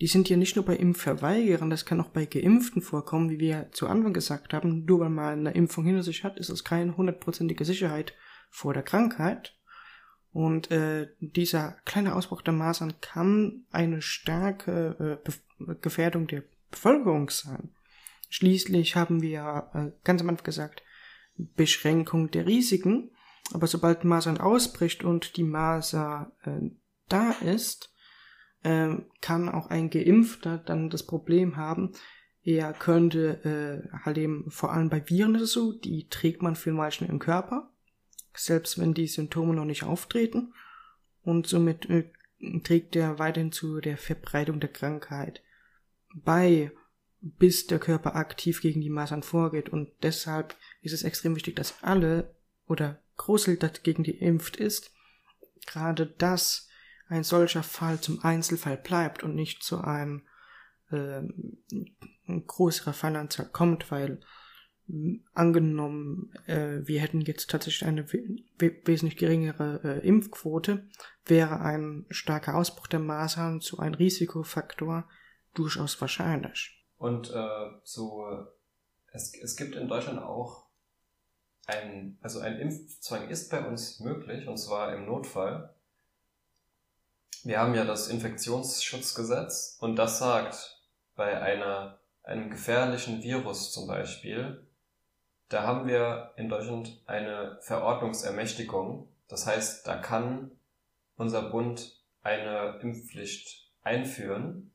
die 0.00 0.06
sind 0.06 0.28
ja 0.28 0.36
nicht 0.36 0.56
nur 0.56 0.64
bei 0.64 0.76
Impfverweigerern, 0.76 1.70
das 1.70 1.84
kann 1.84 2.00
auch 2.00 2.08
bei 2.08 2.26
Geimpften 2.26 2.82
vorkommen, 2.82 3.30
wie 3.30 3.38
wir 3.38 3.70
zu 3.72 3.86
Anfang 3.86 4.12
gesagt 4.12 4.52
haben. 4.52 4.84
Nur 4.84 5.00
weil 5.00 5.10
man 5.10 5.38
eine 5.38 5.52
Impfung 5.52 5.84
hinter 5.84 6.02
sich 6.02 6.24
hat, 6.24 6.38
ist 6.38 6.48
es 6.48 6.64
keine 6.64 6.96
hundertprozentige 6.96 7.64
Sicherheit 7.64 8.14
vor 8.50 8.74
der 8.74 8.82
Krankheit. 8.82 9.56
Und 10.32 10.70
äh, 10.70 11.08
dieser 11.20 11.76
kleine 11.84 12.14
Ausbruch 12.14 12.42
der 12.42 12.54
Masern 12.54 12.94
kann 13.00 13.66
eine 13.70 14.00
starke 14.00 15.20
äh, 15.26 15.74
Gefährdung 15.80 16.26
der 16.26 16.42
Bevölkerung 16.70 17.28
sein. 17.28 17.70
Schließlich 18.30 18.96
haben 18.96 19.20
wir 19.20 19.70
äh, 19.74 19.90
ganz 20.04 20.22
am 20.22 20.30
Anfang 20.30 20.44
gesagt, 20.44 20.82
Beschränkung 21.36 22.30
der 22.30 22.46
Risiken. 22.46 23.10
Aber 23.52 23.66
sobald 23.66 24.04
Masern 24.04 24.38
ausbricht 24.38 25.04
und 25.04 25.36
die 25.36 25.42
Maser 25.42 26.32
äh, 26.44 26.70
da 27.08 27.32
ist, 27.32 27.92
äh, 28.62 28.96
kann 29.20 29.48
auch 29.50 29.68
ein 29.68 29.90
Geimpfter 29.90 30.58
dann 30.58 30.88
das 30.88 31.04
Problem 31.04 31.56
haben, 31.56 31.92
er 32.44 32.72
könnte 32.72 33.84
äh, 33.92 33.96
halt 34.04 34.18
eben, 34.18 34.50
vor 34.50 34.72
allem 34.72 34.88
bei 34.88 35.08
Viren 35.08 35.34
ist 35.36 35.42
es 35.42 35.52
so, 35.52 35.72
die 35.72 36.08
trägt 36.08 36.42
man 36.42 36.56
für 36.56 36.76
Weichen 36.76 37.08
im 37.08 37.18
Körper, 37.18 37.71
selbst 38.34 38.78
wenn 38.78 38.94
die 38.94 39.06
Symptome 39.06 39.54
noch 39.54 39.64
nicht 39.64 39.84
auftreten. 39.84 40.52
Und 41.22 41.46
somit 41.46 41.88
äh, 41.88 42.10
trägt 42.64 42.96
er 42.96 43.18
weiterhin 43.18 43.52
zu 43.52 43.80
der 43.80 43.96
Verbreitung 43.96 44.60
der 44.60 44.72
Krankheit 44.72 45.42
bei 46.14 46.72
bis 47.22 47.68
der 47.68 47.78
Körper 47.78 48.16
aktiv 48.16 48.60
gegen 48.60 48.80
die 48.80 48.90
Masern 48.90 49.22
vorgeht. 49.22 49.68
Und 49.68 49.90
deshalb 50.02 50.56
ist 50.80 50.92
es 50.92 51.04
extrem 51.04 51.36
wichtig, 51.36 51.54
dass 51.54 51.82
alle 51.82 52.34
oder 52.66 53.00
Großteil 53.16 53.56
dagegen 53.56 54.02
geimpft 54.02 54.56
ist. 54.56 54.90
Gerade 55.66 56.06
dass 56.06 56.68
ein 57.08 57.22
solcher 57.22 57.62
Fall 57.62 58.00
zum 58.00 58.24
Einzelfall 58.24 58.76
bleibt 58.76 59.22
und 59.22 59.36
nicht 59.36 59.62
zu 59.62 59.80
einem 59.82 60.22
äh, 60.90 61.22
größerer 62.26 62.92
Fallanzahl 62.92 63.46
kommt, 63.46 63.90
weil 63.92 64.20
angenommen, 65.34 66.32
äh, 66.46 66.80
wir 66.84 67.00
hätten 67.00 67.20
jetzt 67.22 67.50
tatsächlich 67.50 67.86
eine 67.86 68.06
we 68.12 68.76
wesentlich 68.84 69.18
geringere 69.18 69.80
äh, 69.84 70.06
Impfquote, 70.06 70.86
wäre 71.24 71.60
ein 71.60 72.06
starker 72.10 72.56
Ausbruch 72.56 72.86
der 72.86 73.00
Masern 73.00 73.60
zu 73.60 73.78
einem 73.78 73.94
Risikofaktor 73.94 75.08
durchaus 75.54 76.00
wahrscheinlich. 76.00 76.84
Und 76.98 77.30
äh, 77.30 77.70
so, 77.84 78.26
es, 79.12 79.34
es 79.42 79.56
gibt 79.56 79.74
in 79.76 79.88
Deutschland 79.88 80.20
auch 80.20 80.66
ein, 81.66 82.18
also 82.20 82.40
ein 82.40 82.58
Impfzwang 82.58 83.28
ist 83.28 83.50
bei 83.50 83.66
uns 83.66 84.00
möglich, 84.00 84.46
und 84.46 84.56
zwar 84.56 84.94
im 84.94 85.06
Notfall. 85.06 85.74
Wir 87.44 87.58
haben 87.58 87.74
ja 87.74 87.84
das 87.84 88.08
Infektionsschutzgesetz 88.08 89.78
und 89.80 89.96
das 89.96 90.18
sagt, 90.18 90.80
bei 91.14 91.40
einer, 91.40 91.98
einem 92.22 92.50
gefährlichen 92.50 93.22
Virus 93.22 93.72
zum 93.72 93.86
Beispiel, 93.86 94.66
da 95.52 95.64
haben 95.64 95.86
wir 95.86 96.32
in 96.36 96.48
Deutschland 96.48 97.02
eine 97.06 97.58
Verordnungsermächtigung. 97.60 99.08
Das 99.28 99.46
heißt, 99.46 99.86
da 99.86 99.96
kann 99.96 100.50
unser 101.16 101.50
Bund 101.50 102.00
eine 102.22 102.78
Impfpflicht 102.80 103.70
einführen 103.82 104.72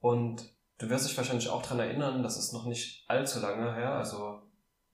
und 0.00 0.54
Du 0.80 0.88
wirst 0.88 1.06
dich 1.06 1.16
wahrscheinlich 1.18 1.50
auch 1.50 1.60
dran 1.60 1.78
erinnern, 1.78 2.22
das 2.22 2.38
ist 2.38 2.54
noch 2.54 2.64
nicht 2.64 3.04
allzu 3.06 3.38
lange 3.38 3.74
her, 3.74 3.96
also 3.96 4.40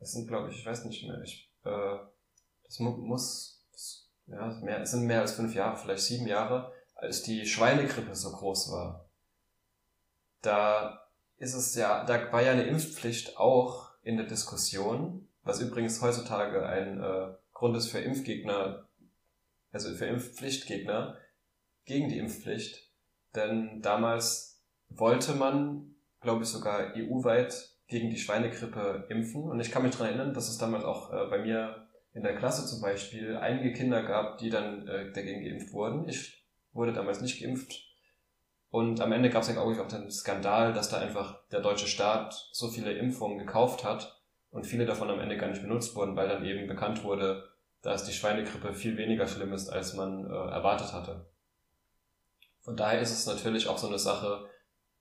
es 0.01 0.11
sind, 0.11 0.27
glaube 0.27 0.51
ich, 0.51 0.59
ich 0.59 0.67
weiß 0.67 0.85
nicht 0.85 1.07
mehr, 1.07 1.23
ich, 1.23 1.49
äh, 1.63 1.99
das 2.65 2.81
mu 2.81 2.91
muss, 2.97 3.65
das, 3.71 4.09
ja, 4.27 4.49
mehr, 4.63 4.81
es 4.81 4.91
sind 4.91 5.05
mehr 5.05 5.21
als 5.21 5.35
fünf 5.35 5.55
Jahre, 5.55 5.77
vielleicht 5.77 6.03
sieben 6.03 6.27
Jahre, 6.27 6.73
als 6.97 7.23
die 7.23 7.47
Schweinegrippe 7.47 8.17
so 8.17 8.33
groß 8.33 8.73
war. 8.73 9.09
Da 10.43 11.07
ist 11.39 11.55
es 11.55 11.77
ja, 11.77 12.05
da 12.05 12.33
war 12.33 12.43
ja 12.43 12.51
eine 12.51 12.65
Impfpflicht 12.65 13.37
auch 13.37 13.86
in 14.07 14.17
der 14.17 14.27
Diskussion, 14.27 15.27
was 15.43 15.61
übrigens 15.61 16.01
heutzutage 16.01 16.65
ein 16.65 17.01
äh, 17.01 17.35
Grund 17.53 17.77
ist 17.77 17.89
für 17.89 17.99
Impfgegner, 17.99 18.89
also 19.73 19.93
für 19.97 20.07
Impfpflichtgegner 20.07 21.19
gegen 21.87 22.09
die 22.09 22.19
Impfpflicht. 22.19 22.89
Denn 23.35 23.83
damals 23.83 24.63
wollte 24.91 25.35
man, 25.35 25.97
glaube 26.21 26.45
ich, 26.45 26.49
sogar 26.49 26.95
EU-weit 26.95 27.73
gegen 27.89 28.11
die 28.11 28.19
Schweinegrippe 28.19 29.07
impfen. 29.11 29.43
Und 29.43 29.59
ich 29.59 29.73
kann 29.73 29.83
mich 29.83 29.91
daran 29.91 30.07
erinnern, 30.07 30.35
dass 30.35 30.49
es 30.49 30.59
damals 30.59 30.85
auch 30.85 31.13
äh, 31.13 31.27
bei 31.29 31.39
mir 31.39 31.89
in 32.13 32.23
der 32.23 32.37
Klasse 32.37 32.65
zum 32.65 32.81
Beispiel 32.81 33.37
einige 33.37 33.73
Kinder 33.73 34.05
gab, 34.05 34.39
die 34.39 34.51
dann 34.51 34.87
äh, 34.87 35.11
dagegen 35.11 35.43
geimpft 35.43 35.73
wurden. 35.73 36.09
Ich 36.09 36.47
wurde 36.73 36.93
damals 36.93 37.21
nicht 37.21 37.43
geimpft. 37.43 37.86
Und 38.71 39.01
am 39.01 39.13
Ende 39.13 39.31
gab 39.31 39.43
es 39.43 39.49
ja 39.49 39.61
auch 39.61 39.89
den 39.89 40.11
Skandal, 40.11 40.73
dass 40.73 40.89
da 40.89 40.99
einfach 40.99 41.47
der 41.51 41.61
deutsche 41.61 41.87
Staat 41.87 42.49
so 42.53 42.69
viele 42.69 42.93
Impfungen 42.93 43.39
gekauft 43.39 43.85
hat 43.85 44.21
und 44.51 44.67
viele 44.67 44.87
davon 44.87 45.11
am 45.11 45.21
Ende 45.21 45.37
gar 45.37 45.49
nicht 45.49 45.63
benutzt 45.63 45.95
wurden, 45.95 46.17
weil 46.17 46.29
dann 46.29 46.45
eben 46.45 46.67
bekannt 46.67 47.05
wurde, 47.05 47.49
dass 47.83 48.05
die 48.05 48.13
Schweinegrippe 48.13 48.75
viel 48.75 48.97
weniger 48.97 49.29
schlimm 49.29 49.53
ist, 49.53 49.69
als 49.69 49.95
man 49.95 50.25
äh, 50.25 50.29
erwartet 50.29 50.93
hatte. 50.93 51.27
Von 52.61 52.77
daher 52.77 53.01
ist 53.01 53.13
es 53.13 53.27
natürlich 53.27 53.69
auch 53.69 53.79
so 53.79 53.87
eine 53.87 53.99
Sache, 53.99 54.49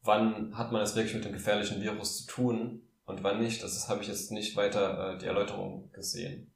wann 0.01 0.55
hat 0.55 0.71
man 0.71 0.81
es 0.81 0.95
wirklich 0.95 1.15
mit 1.15 1.25
dem 1.25 1.33
gefährlichen 1.33 1.81
Virus 1.81 2.25
zu 2.25 2.31
tun 2.31 2.83
und 3.05 3.23
wann 3.23 3.41
nicht. 3.41 3.63
Das 3.63 3.89
habe 3.89 4.01
ich 4.01 4.07
jetzt 4.07 4.31
nicht 4.31 4.55
weiter 4.55 5.13
äh, 5.13 5.17
die 5.17 5.25
Erläuterung 5.25 5.91
gesehen. 5.91 6.53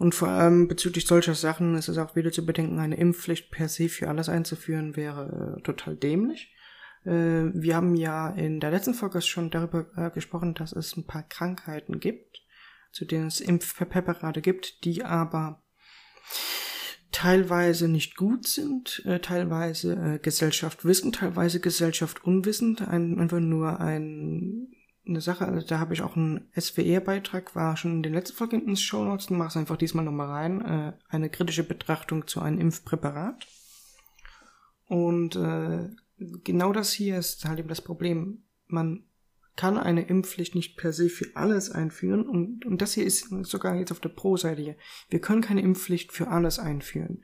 Und 0.00 0.14
vor 0.14 0.28
allem 0.28 0.66
bezüglich 0.66 1.06
solcher 1.06 1.34
Sachen 1.34 1.76
ist 1.76 1.88
es 1.88 1.98
auch 1.98 2.16
wieder 2.16 2.32
zu 2.32 2.46
bedenken, 2.46 2.78
eine 2.78 2.96
Impfpflicht 2.96 3.50
per 3.50 3.68
se 3.68 3.90
für 3.90 4.08
alles 4.08 4.30
einzuführen 4.30 4.96
wäre 4.96 5.58
äh, 5.58 5.60
total 5.60 5.94
dämlich. 5.94 6.54
Äh, 7.04 7.52
wir 7.52 7.76
haben 7.76 7.94
ja 7.94 8.30
in 8.30 8.60
der 8.60 8.70
letzten 8.70 8.94
Folge 8.94 9.20
schon 9.20 9.50
darüber 9.50 9.84
äh, 9.96 10.10
gesprochen, 10.10 10.54
dass 10.54 10.72
es 10.72 10.96
ein 10.96 11.04
paar 11.04 11.24
Krankheiten 11.24 12.00
gibt, 12.00 12.40
zu 12.92 13.04
denen 13.04 13.26
es 13.26 13.42
Impfpräparate 13.42 14.40
gibt, 14.40 14.86
die 14.86 15.04
aber 15.04 15.62
teilweise 17.12 17.86
nicht 17.86 18.16
gut 18.16 18.48
sind, 18.48 19.02
äh, 19.04 19.20
teilweise 19.20 19.96
äh, 19.96 20.18
Gesellschaft 20.18 20.86
wissen, 20.86 21.12
teilweise 21.12 21.60
Gesellschaft 21.60 22.24
unwissend, 22.24 22.88
ein, 22.88 23.20
einfach 23.20 23.40
nur 23.40 23.80
ein, 23.80 24.68
eine 25.06 25.20
Sache, 25.20 25.46
also 25.46 25.66
da 25.66 25.78
habe 25.78 25.94
ich 25.94 26.02
auch 26.02 26.16
einen 26.16 26.48
SWR-Beitrag, 26.58 27.54
war 27.54 27.76
schon 27.76 27.96
in 27.96 28.02
den 28.02 28.12
letzten 28.12 28.36
Folgen 28.36 28.66
ins 28.66 28.82
Show 28.82 29.04
Notes, 29.04 29.26
dann 29.26 29.38
mach 29.38 29.48
es 29.48 29.56
einfach 29.56 29.76
diesmal 29.76 30.04
nochmal 30.04 30.28
rein, 30.28 30.60
äh, 30.60 30.92
eine 31.08 31.30
kritische 31.30 31.64
Betrachtung 31.64 32.26
zu 32.26 32.40
einem 32.40 32.58
Impfpräparat. 32.58 33.46
Und 34.86 35.36
äh, 35.36 35.88
genau 36.44 36.72
das 36.72 36.92
hier 36.92 37.18
ist 37.18 37.44
halt 37.44 37.58
eben 37.58 37.68
das 37.68 37.80
Problem. 37.80 38.44
Man 38.66 39.04
kann 39.56 39.78
eine 39.78 40.02
Impfpflicht 40.02 40.54
nicht 40.54 40.76
per 40.76 40.92
se 40.92 41.08
für 41.08 41.34
alles 41.34 41.70
einführen 41.70 42.26
und, 42.26 42.64
und 42.64 42.80
das 42.80 42.94
hier 42.94 43.04
ist 43.04 43.28
sogar 43.42 43.76
jetzt 43.76 43.92
auf 43.92 44.00
der 44.00 44.08
Pro-Seite 44.10 44.62
hier. 44.62 44.76
Wir 45.08 45.20
können 45.20 45.42
keine 45.42 45.62
Impfpflicht 45.62 46.12
für 46.12 46.28
alles 46.28 46.58
einführen. 46.58 47.22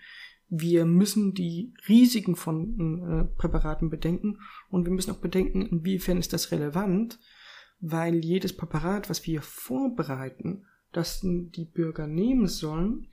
Wir 0.49 0.85
müssen 0.85 1.35
die 1.35 1.75
Risiken 1.89 2.37
von 2.37 3.03
äh, 3.03 3.37
Präparaten 3.37 3.91
bedenken 3.91 4.39
und 4.69 4.85
wir 4.85 4.93
müssen 4.93 5.11
auch 5.11 5.21
bedenken, 5.21 5.63
inwiefern 5.63 6.19
ist 6.19 6.33
das 6.33 6.53
relevant, 6.53 7.19
weil 7.81 8.25
jedes 8.25 8.57
Präparat, 8.57 9.11
was 9.11 9.27
wir 9.27 9.43
vorbereiten, 9.43 10.67
das 10.93 11.21
die 11.23 11.71
Bürger 11.73 12.07
nehmen 12.07 12.49
sollen, 12.49 13.09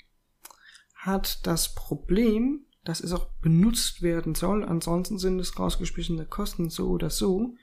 hat 0.96 1.46
das 1.46 1.76
Problem, 1.76 2.66
dass 2.84 3.02
es 3.02 3.12
auch 3.12 3.26
benutzt 3.42 4.02
werden 4.02 4.36
soll. 4.36 4.64
Ansonsten 4.64 5.18
sind 5.18 5.40
es 5.40 5.60
rausgeschmissene 5.60 6.26
Kosten 6.26 6.70
so 6.70 6.90
oder 6.90 7.10
so 7.10 7.56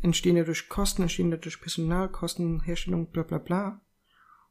entstehen 0.00 0.36
ja 0.36 0.44
durch 0.44 0.68
Kosten, 0.68 1.02
entstehen 1.02 1.30
ja 1.30 1.36
durch 1.36 1.60
Personalkosten, 1.60 2.60
Herstellung, 2.60 3.10
bla 3.10 3.22
bla 3.22 3.38
bla. 3.38 3.80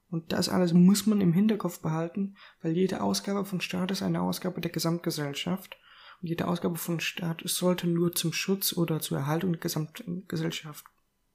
Und 0.10 0.34
das 0.34 0.50
alles 0.50 0.74
muss 0.74 1.06
man 1.06 1.22
im 1.22 1.34
Hinterkopf 1.34 1.80
behalten, 1.80 2.36
weil 2.62 2.74
jede 2.74 3.02
Ausgabe 3.02 3.46
von 3.46 3.62
Staat 3.62 3.92
ist 3.92 4.02
eine 4.02 4.22
Ausgabe 4.22 4.60
der 4.60 4.72
Gesamtgesellschaft. 4.72 5.78
Und 6.22 6.28
jede 6.28 6.48
Ausgabe 6.48 6.78
von 6.78 7.00
Staat 7.00 7.42
sollte 7.46 7.88
nur 7.88 8.14
zum 8.14 8.34
Schutz 8.34 8.74
oder 8.74 9.00
zur 9.00 9.20
Erhaltung 9.20 9.54
der 9.54 9.62
Gesamtgesellschaft 9.62 10.86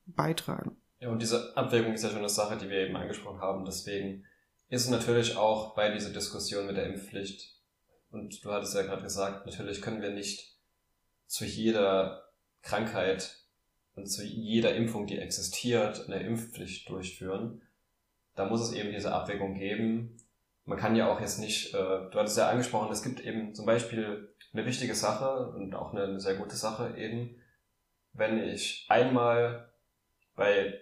beitragen. 0.07 0.77
Ja, 1.01 1.11
und 1.11 1.21
diese 1.21 1.57
Abwägung 1.57 1.93
ist 1.93 2.03
ja 2.03 2.09
schon 2.09 2.19
eine 2.19 2.29
Sache, 2.29 2.57
die 2.57 2.71
wir 2.71 2.79
eben 2.79 2.97
angesprochen 2.97 3.41
haben. 3.41 3.65
Deswegen 3.65 4.25
ist 4.69 4.89
natürlich 4.89 5.37
auch 5.37 5.75
bei 5.75 5.91
dieser 5.91 6.11
Diskussion 6.11 6.67
mit 6.67 6.77
der 6.77 6.87
Impfpflicht, 6.87 7.57
und 8.11 8.45
du 8.45 8.53
hattest 8.53 8.75
ja 8.75 8.83
gerade 8.83 9.03
gesagt, 9.03 9.47
natürlich 9.47 9.83
können 9.83 10.01
wir 10.01 10.11
nicht 10.11 10.57
zu 11.27 11.45
jeder 11.45 12.31
Krankheit 12.63 13.37
und 13.95 14.07
zu 14.07 14.25
jeder 14.25 14.75
Impfung, 14.75 15.07
die 15.07 15.19
existiert, 15.19 16.07
eine 16.07 16.23
Impfpflicht 16.23 16.89
durchführen. 16.89 17.63
Da 18.35 18.47
muss 18.47 18.61
es 18.61 18.73
eben 18.73 18.93
diese 18.93 19.13
Abwägung 19.13 19.55
geben. 19.55 20.17
Man 20.65 20.79
kann 20.79 20.97
ja 20.97 21.11
auch 21.11 21.21
jetzt 21.21 21.39
nicht, 21.39 21.75
äh, 21.75 21.79
du 22.11 22.13
hattest 22.15 22.39
ja 22.39 22.49
angesprochen, 22.49 22.91
es 22.91 23.03
gibt 23.03 23.21
eben 23.21 23.55
zum 23.55 23.67
Beispiel 23.67 24.35
eine 24.53 24.67
wichtige 24.67 24.95
Sache 24.95 25.51
und 25.51 25.75
auch 25.75 25.93
eine 25.93 26.19
sehr 26.19 26.35
gute 26.35 26.57
Sache 26.57 26.97
eben, 26.97 27.37
wenn 28.13 28.39
ich 28.39 28.87
einmal 28.89 29.73
bei, 30.37 30.79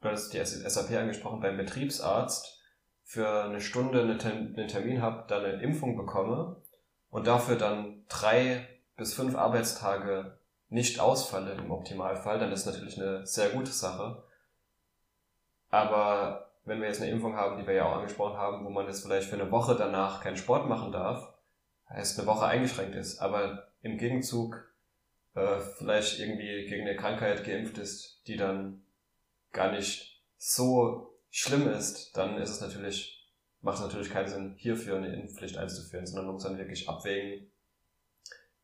du 0.00 0.08
hattest 0.08 0.32
die 0.32 0.38
SAP 0.44 0.90
angesprochen, 0.92 1.40
beim 1.40 1.56
Betriebsarzt 1.56 2.62
für 3.02 3.44
eine 3.44 3.60
Stunde 3.60 4.02
einen 4.02 4.68
Termin 4.68 5.02
habe, 5.02 5.24
dann 5.28 5.44
eine 5.44 5.62
Impfung 5.62 5.96
bekomme 5.96 6.62
und 7.10 7.26
dafür 7.26 7.56
dann 7.56 8.04
drei 8.08 8.66
bis 8.96 9.14
fünf 9.14 9.34
Arbeitstage 9.34 10.38
nicht 10.68 11.00
ausfalle 11.00 11.52
im 11.52 11.70
Optimalfall, 11.70 12.38
dann 12.38 12.52
ist 12.52 12.66
natürlich 12.66 13.00
eine 13.00 13.26
sehr 13.26 13.48
gute 13.48 13.70
Sache. 13.70 14.22
Aber 15.70 16.50
wenn 16.64 16.80
wir 16.80 16.88
jetzt 16.88 17.00
eine 17.00 17.10
Impfung 17.10 17.34
haben, 17.34 17.58
die 17.58 17.66
wir 17.66 17.74
ja 17.74 17.86
auch 17.86 17.96
angesprochen 17.96 18.36
haben, 18.36 18.64
wo 18.64 18.70
man 18.70 18.86
jetzt 18.86 19.02
vielleicht 19.02 19.28
für 19.30 19.40
eine 19.40 19.50
Woche 19.50 19.74
danach 19.74 20.22
keinen 20.22 20.36
Sport 20.36 20.68
machen 20.68 20.92
darf, 20.92 21.32
heißt 21.88 22.18
eine 22.18 22.28
Woche 22.28 22.46
eingeschränkt 22.46 22.94
ist, 22.94 23.20
aber 23.20 23.68
im 23.80 23.96
Gegenzug 23.96 24.70
äh, 25.34 25.60
vielleicht 25.78 26.18
irgendwie 26.18 26.66
gegen 26.66 26.86
eine 26.86 26.96
Krankheit 26.96 27.44
geimpft 27.44 27.78
ist, 27.78 28.22
die 28.26 28.36
dann 28.36 28.82
gar 29.52 29.72
nicht 29.72 30.22
so 30.36 31.18
schlimm 31.30 31.68
ist, 31.68 32.16
dann 32.16 32.38
ist 32.38 32.50
es 32.50 32.60
natürlich, 32.60 33.28
macht 33.60 33.76
es 33.76 33.82
natürlich 33.82 34.10
keinen 34.10 34.28
Sinn, 34.28 34.54
hierfür 34.56 34.96
eine 34.96 35.14
Impfpflicht 35.14 35.56
einzuführen, 35.56 36.06
sondern 36.06 36.26
man 36.26 36.34
muss 36.34 36.44
dann 36.44 36.58
wirklich 36.58 36.88
abwägen, 36.88 37.50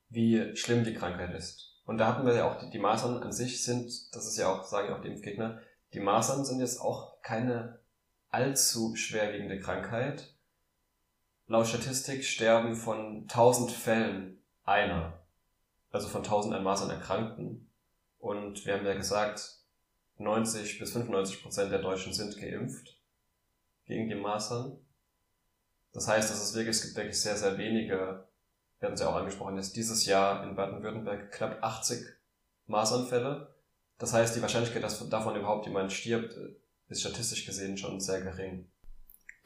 wie 0.08 0.56
schlimm 0.56 0.84
die 0.84 0.94
Krankheit 0.94 1.34
ist. 1.34 1.74
Und 1.84 1.98
da 1.98 2.08
hatten 2.08 2.26
wir 2.26 2.34
ja 2.34 2.50
auch, 2.50 2.58
die, 2.58 2.70
die 2.70 2.78
Masern 2.78 3.22
an 3.22 3.32
sich 3.32 3.62
sind, 3.64 3.86
das 4.14 4.26
ist 4.26 4.38
ja 4.38 4.48
auch, 4.48 4.64
sagen 4.64 4.88
ja 4.88 4.96
auch 4.96 5.02
die 5.02 5.08
Impfgegner, 5.08 5.60
die 5.92 6.00
Masern 6.00 6.44
sind 6.44 6.60
jetzt 6.60 6.80
auch 6.80 7.20
keine 7.22 7.80
allzu 8.30 8.96
schwerwiegende 8.96 9.60
Krankheit. 9.60 10.34
Laut 11.46 11.66
Statistik 11.66 12.24
sterben 12.24 12.74
von 12.74 13.22
1000 13.22 13.70
Fällen 13.70 14.42
einer. 14.64 15.20
Also 15.90 16.08
von 16.08 16.22
1000 16.22 16.54
an 16.54 16.64
Masern 16.64 16.90
Erkrankten. 16.90 17.70
Und 18.18 18.64
wir 18.64 18.74
haben 18.74 18.86
ja 18.86 18.94
gesagt, 18.94 19.63
90 20.18 20.78
bis 20.78 20.92
95 20.92 21.42
Prozent 21.42 21.72
der 21.72 21.82
Deutschen 21.82 22.12
sind 22.12 22.36
geimpft 22.38 22.96
gegen 23.86 24.08
die 24.08 24.14
Masern. 24.14 24.78
Das 25.92 26.08
heißt, 26.08 26.32
es 26.32 26.42
ist 26.42 26.54
wirklich, 26.54 26.76
es 26.76 26.82
gibt 26.82 26.96
wirklich 26.96 27.20
sehr, 27.20 27.36
sehr 27.36 27.58
wenige 27.58 28.26
wir 28.84 28.88
hatten 28.88 28.96
es 28.96 29.00
ja 29.00 29.08
auch 29.08 29.16
angesprochen, 29.16 29.56
ist 29.56 29.76
dieses 29.76 30.04
Jahr 30.04 30.46
in 30.46 30.56
Baden-Württemberg 30.56 31.32
knapp 31.32 31.58
80 31.62 32.04
Maßanfälle. 32.66 33.54
Das 33.96 34.12
heißt, 34.12 34.36
die 34.36 34.42
Wahrscheinlichkeit, 34.42 34.82
dass 34.82 35.08
davon 35.08 35.36
überhaupt 35.36 35.64
jemand 35.64 35.90
stirbt, 35.90 36.36
ist 36.88 37.00
statistisch 37.00 37.46
gesehen 37.46 37.78
schon 37.78 37.98
sehr 37.98 38.20
gering. 38.20 38.68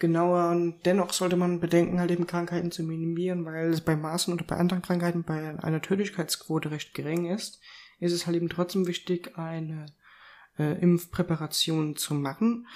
Genauer 0.01 0.51
und 0.51 0.81
dennoch 0.85 1.13
sollte 1.13 1.37
man 1.37 1.61
bedenken, 1.61 2.01
halt 2.01 2.11
eben 2.11 2.27
Krankheiten 2.27 2.73
zu 2.73 2.83
minimieren, 2.83 3.45
weil 3.45 3.71
es 3.71 3.81
bei 3.81 3.95
Maßen 3.95 4.35
oder 4.35 4.45
bei 4.45 4.57
anderen 4.57 4.83
Krankheiten 4.83 5.23
bei 5.23 5.57
einer 5.63 5.83
Tödlichkeitsquote 5.83 6.73
recht 6.73 6.93
gering 6.95 7.33
ist, 7.33 7.61
ist 8.01 8.13
es 8.13 8.27
halt 8.27 8.37
eben 8.37 8.49
trotzdem 8.49 8.89
wichtig, 8.89 9.39
eine 9.39 9.87
äh, 10.59 10.81
Impfpräparation 10.81 11.97
zu 11.97 12.15
machen, 12.15 12.67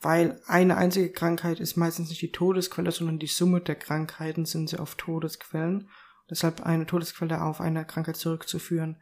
weil 0.00 0.40
eine 0.46 0.76
einzige 0.76 1.10
Krankheit 1.10 1.60
ist 1.60 1.76
meistens 1.76 2.08
nicht 2.08 2.22
die 2.22 2.32
Todesquelle, 2.32 2.92
sondern 2.92 3.18
die 3.18 3.26
Summe 3.26 3.60
der 3.60 3.74
Krankheiten 3.74 4.44
sind 4.44 4.68
sie 4.68 4.78
auf 4.78 4.94
Todesquellen. 4.94 5.88
Deshalb 6.30 6.60
eine 6.60 6.86
Todesquelle 6.86 7.42
auf 7.42 7.60
eine 7.60 7.84
Krankheit 7.84 8.16
zurückzuführen, 8.16 8.96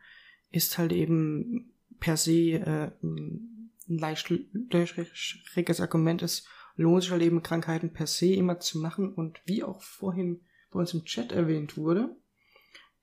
ist 0.50 0.78
halt 0.78 0.92
eben 0.92 1.74
per 1.98 2.16
se 2.16 2.32
äh, 2.32 2.90
ein 3.02 3.72
leicht 3.86 4.30
löchriges 4.30 5.80
Argument. 5.80 6.22
Es 6.22 6.46
lohnt 6.76 7.02
sich 7.02 7.12
halt 7.12 7.22
eben 7.22 7.42
Krankheiten 7.42 7.92
per 7.92 8.06
se 8.06 8.32
immer 8.34 8.60
zu 8.60 8.78
machen 8.78 9.12
und 9.12 9.40
wie 9.44 9.64
auch 9.64 9.82
vorhin 9.82 10.40
bei 10.70 10.80
uns 10.80 10.94
im 10.94 11.04
Chat 11.04 11.32
erwähnt 11.32 11.76
wurde, 11.76 12.16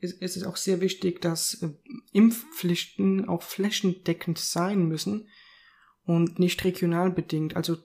ist, 0.03 0.21
ist 0.21 0.37
es 0.37 0.43
auch 0.43 0.57
sehr 0.57 0.81
wichtig, 0.81 1.21
dass 1.21 1.61
äh, 1.61 1.69
Impfpflichten 2.11 3.27
auch 3.27 3.41
flächendeckend 3.41 4.37
sein 4.37 4.87
müssen, 4.87 5.27
und 6.05 6.39
nicht 6.39 6.63
regional 6.63 7.11
bedingt. 7.11 7.55
Also 7.55 7.77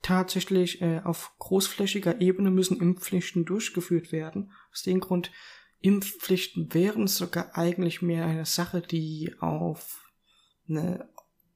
tatsächlich 0.00 0.82
äh, 0.82 1.00
auf 1.04 1.32
großflächiger 1.38 2.20
Ebene 2.20 2.50
müssen 2.50 2.80
Impfpflichten 2.80 3.44
durchgeführt 3.44 4.12
werden. 4.12 4.52
Aus 4.72 4.82
dem 4.82 5.00
Grund, 5.00 5.30
Impfpflichten 5.80 6.74
wären 6.74 7.06
sogar 7.06 7.56
eigentlich 7.56 8.02
mehr 8.02 8.26
eine 8.26 8.46
Sache, 8.46 8.80
die 8.80 9.34
auf 9.40 10.10
eine, 10.68 11.08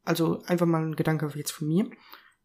also 0.05 0.43
einfach 0.45 0.67
mal 0.67 0.85
ein 0.85 0.97
Gedanke 0.97 1.31
jetzt 1.35 1.53
von 1.53 1.69
mir. 1.69 1.91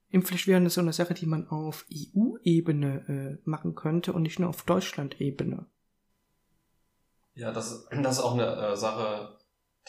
Impfpflicht 0.10 0.48
wäre 0.48 0.70
so 0.70 0.82
eine 0.82 0.94
Sache, 0.94 1.14
die 1.14 1.26
man 1.26 1.48
auf 1.48 1.86
EU-Ebene 1.92 3.40
äh, 3.46 3.50
machen 3.50 3.76
könnte 3.76 4.14
und 4.14 4.24
nicht 4.24 4.40
nur 4.40 4.50
auf 4.50 4.64
Deutschland-Ebene. 4.64 5.68
Ja, 7.34 7.52
das, 7.52 7.88
das 7.92 8.18
ist 8.18 8.24
auch 8.24 8.34
eine 8.34 8.56
äh, 8.56 8.76
Sache, 8.76 9.38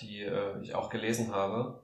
die 0.00 0.22
äh, 0.22 0.60
ich 0.62 0.74
auch 0.74 0.88
gelesen 0.90 1.34
habe 1.34 1.82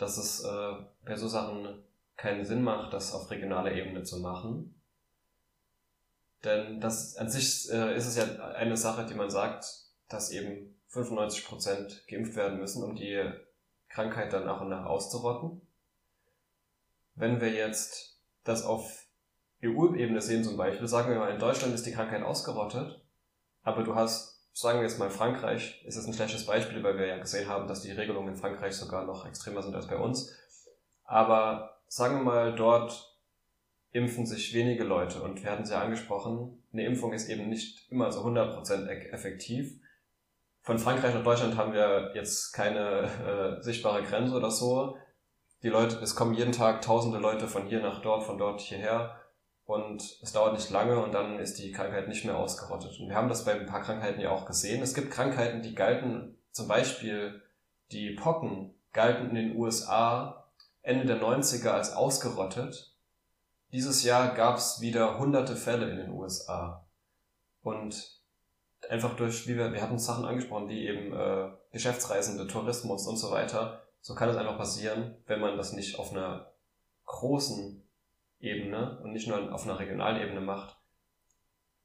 dass 0.00 0.16
es 0.16 0.42
äh, 0.44 0.72
bei 1.04 1.16
so 1.16 1.28
Sachen 1.28 1.82
keinen 2.16 2.44
Sinn 2.44 2.62
macht, 2.62 2.92
das 2.92 3.12
auf 3.12 3.30
regionaler 3.30 3.72
Ebene 3.72 4.02
zu 4.02 4.18
machen. 4.18 4.74
Denn 6.44 6.80
das 6.80 7.16
an 7.16 7.28
sich 7.28 7.70
äh, 7.70 7.94
ist 7.96 8.06
es 8.06 8.16
ja 8.16 8.24
eine 8.54 8.76
Sache, 8.76 9.04
die 9.04 9.14
man 9.14 9.30
sagt, 9.30 9.66
dass 10.08 10.30
eben 10.30 10.74
95% 10.90 12.08
geimpft 12.08 12.34
werden 12.34 12.58
müssen, 12.58 12.82
um 12.82 12.96
die 12.96 13.30
Krankheit 13.88 14.32
dann 14.32 14.46
nach 14.46 14.60
und 14.60 14.70
nach 14.70 14.86
auszurotten. 14.86 15.60
Wenn 17.14 17.40
wir 17.40 17.50
jetzt 17.50 18.18
das 18.44 18.64
auf 18.64 19.06
EU-Ebene 19.62 20.22
sehen 20.22 20.42
zum 20.42 20.56
Beispiel, 20.56 20.88
sagen 20.88 21.10
wir 21.10 21.18
mal, 21.18 21.32
in 21.32 21.38
Deutschland 21.38 21.74
ist 21.74 21.84
die 21.84 21.92
Krankheit 21.92 22.22
ausgerottet, 22.22 23.04
aber 23.62 23.82
du 23.82 23.94
hast, 23.94 24.29
sagen 24.52 24.80
wir 24.80 24.88
jetzt 24.88 24.98
mal 24.98 25.10
Frankreich, 25.10 25.82
ist 25.86 25.96
es 25.96 26.06
ein 26.06 26.12
schlechtes 26.12 26.46
Beispiel, 26.46 26.82
weil 26.82 26.98
wir 26.98 27.06
ja 27.06 27.18
gesehen 27.18 27.48
haben, 27.48 27.68
dass 27.68 27.82
die 27.82 27.92
Regelungen 27.92 28.34
in 28.34 28.36
Frankreich 28.36 28.74
sogar 28.74 29.04
noch 29.04 29.26
extremer 29.26 29.62
sind 29.62 29.74
als 29.74 29.86
bei 29.86 29.96
uns. 29.96 30.34
Aber 31.04 31.78
sagen 31.88 32.16
wir 32.16 32.24
mal, 32.24 32.54
dort 32.54 33.18
impfen 33.92 34.26
sich 34.26 34.54
wenige 34.54 34.84
Leute 34.84 35.22
und 35.22 35.42
wir 35.42 35.50
hatten 35.50 35.64
es 35.64 35.70
ja 35.70 35.80
angesprochen, 35.80 36.62
eine 36.72 36.86
Impfung 36.86 37.12
ist 37.12 37.28
eben 37.28 37.48
nicht 37.48 37.90
immer 37.90 38.12
so 38.12 38.20
100% 38.24 38.86
effektiv. 39.10 39.80
Von 40.62 40.78
Frankreich 40.78 41.14
nach 41.14 41.24
Deutschland 41.24 41.56
haben 41.56 41.72
wir 41.72 42.12
jetzt 42.14 42.52
keine 42.52 43.58
äh, 43.58 43.62
sichtbare 43.62 44.02
Grenze 44.02 44.36
oder 44.36 44.50
so. 44.50 44.96
Die 45.62 45.68
Leute, 45.68 45.96
es 45.96 46.14
kommen 46.14 46.34
jeden 46.34 46.52
Tag 46.52 46.82
tausende 46.82 47.18
Leute 47.18 47.48
von 47.48 47.66
hier 47.66 47.80
nach 47.80 48.02
dort, 48.02 48.22
von 48.24 48.38
dort 48.38 48.60
hierher 48.60 49.19
und 49.70 50.18
es 50.20 50.32
dauert 50.32 50.54
nicht 50.54 50.70
lange 50.70 51.00
und 51.00 51.12
dann 51.12 51.38
ist 51.38 51.60
die 51.60 51.70
Krankheit 51.70 52.08
nicht 52.08 52.24
mehr 52.24 52.36
ausgerottet. 52.36 52.98
Und 52.98 53.08
wir 53.08 53.14
haben 53.14 53.28
das 53.28 53.44
bei 53.44 53.52
ein 53.52 53.66
paar 53.66 53.82
Krankheiten 53.82 54.20
ja 54.20 54.32
auch 54.32 54.44
gesehen. 54.44 54.82
Es 54.82 54.94
gibt 54.94 55.12
Krankheiten, 55.12 55.62
die 55.62 55.76
galten, 55.76 56.36
zum 56.50 56.66
Beispiel 56.66 57.40
die 57.92 58.10
Pocken, 58.16 58.74
galten 58.92 59.28
in 59.28 59.34
den 59.36 59.56
USA 59.56 60.50
Ende 60.82 61.06
der 61.06 61.22
90er 61.22 61.68
als 61.68 61.92
ausgerottet. 61.92 62.96
Dieses 63.70 64.02
Jahr 64.02 64.34
gab 64.34 64.56
es 64.56 64.80
wieder 64.80 65.20
hunderte 65.20 65.54
Fälle 65.54 65.88
in 65.88 65.98
den 65.98 66.10
USA. 66.10 66.84
Und 67.62 68.18
einfach 68.88 69.14
durch, 69.14 69.46
wie 69.46 69.56
wir, 69.56 69.72
wir 69.72 69.82
hatten 69.82 70.00
Sachen 70.00 70.24
angesprochen, 70.24 70.68
wie 70.68 70.88
eben 70.88 71.12
äh, 71.12 71.48
Geschäftsreisende, 71.70 72.48
Tourismus 72.48 73.06
und 73.06 73.18
so 73.18 73.30
weiter. 73.30 73.84
So 74.00 74.16
kann 74.16 74.30
es 74.30 74.36
einfach 74.36 74.58
passieren, 74.58 75.14
wenn 75.26 75.38
man 75.38 75.56
das 75.56 75.74
nicht 75.74 75.96
auf 75.96 76.10
einer 76.10 76.50
großen 77.04 77.84
Ebene 78.40 79.00
und 79.02 79.12
nicht 79.12 79.28
nur 79.28 79.52
auf 79.52 79.64
einer 79.64 79.78
regionalen 79.78 80.22
Ebene 80.22 80.40
macht, 80.40 80.76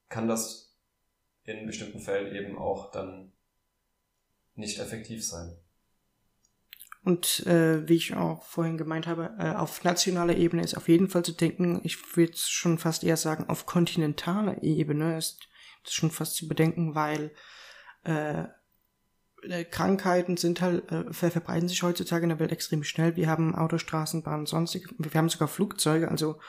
kann 0.09 0.27
das 0.27 0.77
in 1.43 1.65
bestimmten 1.65 1.99
Fällen 1.99 2.35
eben 2.35 2.57
auch 2.57 2.91
dann 2.91 3.33
nicht 4.55 4.79
effektiv 4.79 5.25
sein. 5.25 5.57
Und 7.03 7.45
äh, 7.45 7.87
wie 7.87 7.95
ich 7.95 8.15
auch 8.15 8.43
vorhin 8.45 8.77
gemeint 8.77 9.05
habe, 9.05 9.35
äh, 9.37 9.51
auf 9.51 9.83
nationaler 9.83 10.35
Ebene 10.35 10.63
ist 10.63 10.75
auf 10.75 10.87
jeden 10.87 11.07
Fall 11.07 11.23
zu 11.23 11.33
denken, 11.33 11.79
ich 11.83 12.17
würde 12.17 12.33
schon 12.35 12.79
fast 12.79 13.03
eher 13.03 13.17
sagen, 13.17 13.47
auf 13.47 13.67
kontinentaler 13.67 14.63
Ebene 14.63 15.15
ist 15.17 15.47
schon 15.87 16.09
fast 16.09 16.35
zu 16.35 16.47
bedenken, 16.47 16.95
weil 16.95 17.31
äh, 18.05 18.45
Krankheiten 19.71 20.37
sind 20.37 20.61
halt, 20.61 20.91
äh, 20.91 21.11
verbreiten 21.13 21.67
sich 21.67 21.83
heutzutage 21.83 22.23
in 22.23 22.29
der 22.29 22.39
Welt 22.39 22.51
extrem 22.51 22.83
schnell. 22.83 23.15
Wir 23.15 23.29
haben 23.29 23.55
Autostraßenbahnen, 23.55 24.45
sonstig, 24.45 24.87
wir 24.97 25.11
haben 25.13 25.29
sogar 25.29 25.47
Flugzeuge, 25.47 26.09
also 26.09 26.39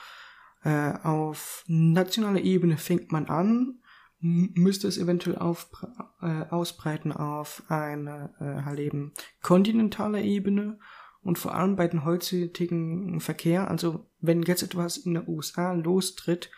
äh, 0.63 0.93
auf 1.03 1.63
nationaler 1.67 2.41
Ebene 2.41 2.77
fängt 2.77 3.11
man 3.11 3.27
an, 3.27 3.79
müsste 4.19 4.87
es 4.87 4.97
eventuell 4.97 5.37
auf, 5.37 5.69
äh, 6.21 6.43
ausbreiten 6.49 7.11
auf 7.11 7.63
eine 7.67 8.33
äh, 8.39 8.65
halt 8.65 8.79
eben 8.79 9.13
kontinentale 9.43 10.23
Ebene 10.23 10.79
und 11.21 11.37
vor 11.37 11.53
allem 11.53 11.75
bei 11.75 11.87
den 11.87 12.03
heutigen 12.03 13.19
Verkehr, 13.19 13.69
also 13.69 14.09
wenn 14.19 14.41
jetzt 14.41 14.63
etwas 14.63 14.97
in 14.97 15.13
der 15.13 15.27
USA 15.27 15.73
lostritt, 15.73 16.49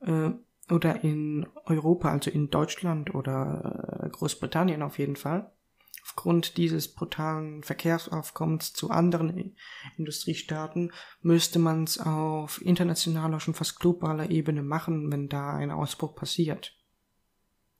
äh, 0.00 0.30
oder 0.70 1.02
in 1.02 1.46
Europa, 1.64 2.10
also 2.10 2.30
in 2.30 2.50
Deutschland 2.50 3.14
oder 3.14 4.02
äh, 4.04 4.08
Großbritannien 4.10 4.82
auf 4.82 4.98
jeden 4.98 5.16
Fall, 5.16 5.50
aufgrund 6.02 6.56
dieses 6.56 6.92
brutalen 6.92 7.62
Verkehrsaufkommens 7.62 8.72
zu 8.72 8.90
anderen 8.90 9.56
Industriestaaten 9.96 10.92
müsste 11.22 11.58
man 11.58 11.84
es 11.84 11.98
auf 11.98 12.60
internationaler, 12.62 13.40
schon 13.40 13.54
fast 13.54 13.80
globaler 13.80 14.30
Ebene 14.30 14.62
machen, 14.62 15.10
wenn 15.12 15.28
da 15.28 15.54
ein 15.54 15.70
Ausbruch 15.70 16.14
passiert. 16.14 16.76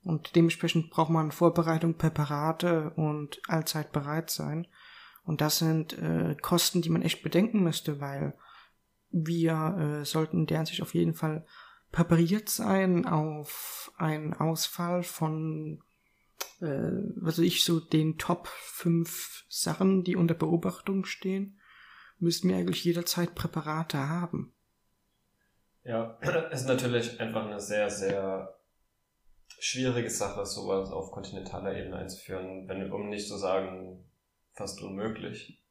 Und 0.02 0.34
dementsprechend 0.34 0.90
braucht 0.90 1.10
man 1.10 1.32
Vorbereitung, 1.32 1.94
Präparate 1.94 2.90
und 2.96 3.40
allzeit 3.48 3.92
bereit 3.92 4.30
sein. 4.30 4.66
Und 5.24 5.40
das 5.40 5.58
sind 5.58 5.98
äh, 5.98 6.36
Kosten, 6.40 6.82
die 6.82 6.88
man 6.88 7.02
echt 7.02 7.22
bedenken 7.22 7.62
müsste, 7.62 8.00
weil 8.00 8.34
wir 9.10 10.00
äh, 10.00 10.04
sollten 10.04 10.46
deren 10.46 10.66
sich 10.66 10.82
auf 10.82 10.94
jeden 10.94 11.14
Fall 11.14 11.44
präpariert 11.92 12.48
sein 12.48 13.04
auf 13.06 13.92
einen 13.98 14.32
Ausfall 14.32 15.02
von 15.02 15.82
äh, 16.60 16.90
was 17.16 17.38
weiß 17.38 17.44
ich, 17.44 17.64
so 17.64 17.80
den 17.80 18.18
Top 18.18 18.48
5 18.48 19.44
Sachen, 19.48 20.04
die 20.04 20.16
unter 20.16 20.34
Beobachtung 20.34 21.04
stehen, 21.04 21.60
müssten 22.18 22.48
wir 22.48 22.56
eigentlich 22.56 22.84
jederzeit 22.84 23.34
Präparate 23.34 24.08
haben. 24.08 24.54
Ja, 25.84 26.18
ist 26.52 26.66
natürlich 26.66 27.20
einfach 27.20 27.46
eine 27.46 27.60
sehr, 27.60 27.90
sehr 27.90 28.56
schwierige 29.58 30.10
Sache, 30.10 30.44
sowas 30.44 30.90
auf 30.90 31.10
kontinentaler 31.10 31.76
Ebene 31.76 31.96
einzuführen, 31.96 32.68
wenn, 32.68 32.90
um 32.92 33.08
nicht 33.08 33.28
zu 33.28 33.36
sagen, 33.36 34.04
fast 34.52 34.80
unmöglich. 34.82 35.62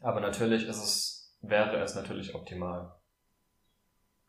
Aber 0.00 0.20
natürlich 0.20 0.66
ist 0.66 0.82
es, 0.82 1.38
wäre 1.42 1.76
es 1.82 1.94
natürlich 1.94 2.34
optimal. 2.34 2.94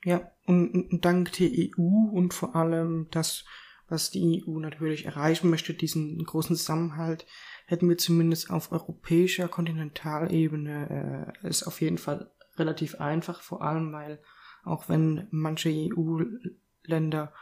Ja, 0.04 0.32
und, 0.46 0.74
und 0.92 1.06
dank 1.06 1.32
der 1.34 1.50
EU 1.50 2.10
und 2.12 2.34
vor 2.34 2.56
allem 2.56 3.08
das, 3.12 3.46
was 3.92 4.10
die 4.10 4.44
EU 4.48 4.60
natürlich 4.60 5.06
erreichen 5.06 5.50
möchte, 5.50 5.74
diesen 5.74 6.24
großen 6.24 6.56
Zusammenhalt, 6.56 7.26
hätten 7.68 7.88
wir 7.90 7.98
zumindest 7.98 8.50
auf 8.50 8.72
europäischer 8.72 9.48
Kontinentalebene 9.48 11.34
äh, 11.44 11.48
es 11.48 11.64
auf 11.64 11.82
jeden 11.82 11.98
Fall 11.98 12.32
relativ 12.56 12.96
einfach, 12.96 13.42
vor 13.42 13.62
allem 13.62 13.92
weil 13.94 14.20
auch 14.64 14.90
wenn 14.90 15.28
manche 15.32 15.70
EU-Länder 15.70 17.34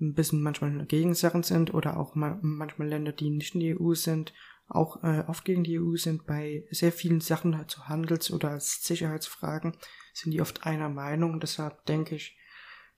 ein 0.00 0.14
bisschen 0.14 0.42
manchmal 0.42 0.86
gegen 0.86 1.14
Sachen 1.14 1.42
sind 1.42 1.74
oder 1.74 1.98
auch 1.98 2.14
ma 2.14 2.38
manchmal 2.42 2.88
Länder, 2.88 3.12
die 3.12 3.30
nicht 3.30 3.54
in 3.54 3.60
die 3.60 3.78
EU 3.78 3.94
sind, 3.94 4.32
auch 4.68 5.02
äh, 5.02 5.24
oft 5.26 5.44
gegen 5.44 5.64
die 5.64 5.78
EU 5.78 5.96
sind 5.96 6.26
bei 6.26 6.64
sehr 6.70 6.92
vielen 6.92 7.20
Sachen 7.20 7.52
zu 7.52 7.58
also 7.58 7.88
Handels- 7.88 8.32
oder 8.32 8.58
Sicherheitsfragen, 8.60 9.76
sind 10.14 10.32
die 10.32 10.40
oft 10.40 10.64
einer 10.64 10.88
Meinung. 10.88 11.40
Deshalb 11.40 11.84
denke 11.86 12.14
ich, 12.14 12.36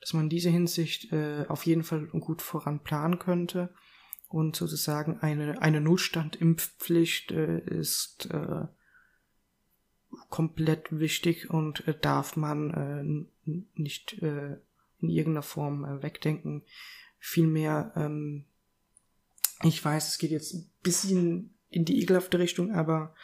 dass 0.03 0.15
man 0.15 0.29
diese 0.29 0.51
Hinsicht 0.51 1.13
äh, 1.13 1.47
auf 1.49 1.65
jeden 1.65 1.85
Fall 1.85 2.07
gut 2.07 2.43
voran 2.43 2.81
planen 2.81 3.21
könnte. 3.21 3.73
Und 4.29 4.57
sozusagen 4.57 5.21
eine, 5.21 5.63
eine 5.63 5.81
Notstandimpfpflicht 5.81 7.31
äh, 7.31 7.61
ist 7.61 8.29
äh, 8.31 8.67
komplett 10.29 10.99
wichtig 10.99 11.51
und 11.51 11.87
äh, 11.87 11.97
darf 11.99 12.37
man 12.37 13.29
äh, 13.47 13.51
nicht 13.75 14.21
äh, 14.23 14.57
in 14.99 15.09
irgendeiner 15.09 15.43
Form 15.43 15.85
äh, 15.85 16.03
wegdenken. 16.03 16.65
Vielmehr, 17.21 17.93
ähm, 17.95 18.47
ich 19.63 19.85
weiß, 19.85 20.09
es 20.09 20.19
geht 20.19 20.33
jetzt 20.33 20.55
ein 20.55 20.71
bisschen 20.83 21.55
in 21.69 21.85
die 21.85 22.03
ekelhafte 22.03 22.41
Richtung, 22.41 22.73
aber 22.73 23.15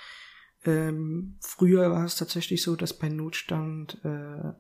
ähm, 0.64 1.38
früher 1.40 1.90
war 1.90 2.04
es 2.04 2.14
tatsächlich 2.14 2.62
so, 2.62 2.76
dass 2.76 2.96
bei 2.96 3.08
Notstand 3.08 3.98
äh, 4.04 4.52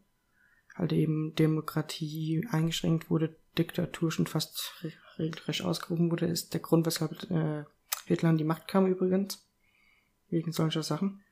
halt 0.78 0.92
eben 0.92 1.34
Demokratie 1.34 2.46
eingeschränkt 2.50 3.10
wurde, 3.10 3.36
Diktatur 3.56 4.12
schon 4.12 4.26
fast 4.26 4.74
regelrecht 5.18 5.62
ausgerufen 5.62 6.10
wurde, 6.10 6.26
ist 6.26 6.54
der 6.54 6.60
Grund, 6.60 6.86
weshalb 6.86 7.30
äh, 7.30 7.64
Hitler 8.06 8.30
an 8.30 8.38
die 8.38 8.44
Macht 8.44 8.68
kam 8.68 8.86
übrigens. 8.86 9.44
Wegen 10.30 10.52
solcher 10.52 10.82
Sachen. 10.82 11.22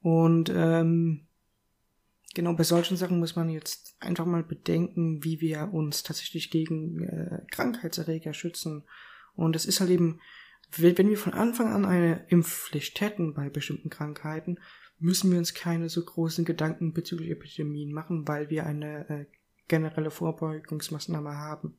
Und 0.00 0.50
ähm, 0.54 1.26
genau 2.34 2.54
bei 2.54 2.62
solchen 2.62 2.96
Sachen 2.96 3.18
muss 3.18 3.36
man 3.36 3.48
jetzt 3.48 3.96
einfach 4.00 4.26
mal 4.26 4.44
bedenken, 4.44 5.24
wie 5.24 5.40
wir 5.40 5.72
uns 5.72 6.02
tatsächlich 6.02 6.50
gegen 6.50 7.02
äh, 7.02 7.40
Krankheitserreger 7.50 8.32
schützen. 8.32 8.84
Und 9.34 9.56
es 9.56 9.66
ist 9.66 9.80
halt 9.80 9.90
eben 9.90 10.20
wenn 10.76 11.08
wir 11.08 11.18
von 11.18 11.34
Anfang 11.34 11.72
an 11.72 11.84
eine 11.84 12.26
Impfpflicht 12.28 13.00
hätten 13.00 13.34
bei 13.34 13.48
bestimmten 13.48 13.90
Krankheiten, 13.90 14.58
müssen 14.98 15.30
wir 15.30 15.38
uns 15.38 15.54
keine 15.54 15.88
so 15.88 16.04
großen 16.04 16.44
Gedanken 16.44 16.92
bezüglich 16.92 17.30
Epidemien 17.30 17.92
machen, 17.92 18.26
weil 18.28 18.50
wir 18.50 18.66
eine 18.66 19.08
äh, 19.08 19.26
generelle 19.68 20.10
Vorbeugungsmaßnahme 20.10 21.36
haben. 21.36 21.78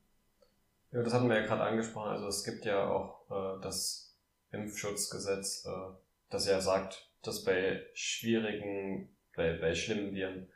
Ja, 0.91 1.03
das 1.03 1.13
hatten 1.13 1.29
wir 1.29 1.39
ja 1.39 1.45
gerade 1.45 1.63
angesprochen. 1.63 2.11
Also 2.11 2.27
es 2.27 2.43
gibt 2.43 2.65
ja 2.65 2.87
auch 2.87 3.29
äh, 3.29 3.61
das 3.61 4.15
Impfschutzgesetz, 4.51 5.65
äh, 5.65 5.95
das 6.29 6.47
ja 6.47 6.61
sagt, 6.61 7.09
dass 7.21 7.43
bei 7.43 7.85
schwierigen, 7.93 9.15
bei, 9.35 9.57
bei 9.57 9.73
schlimmen 9.73 10.13
Viren 10.13 10.49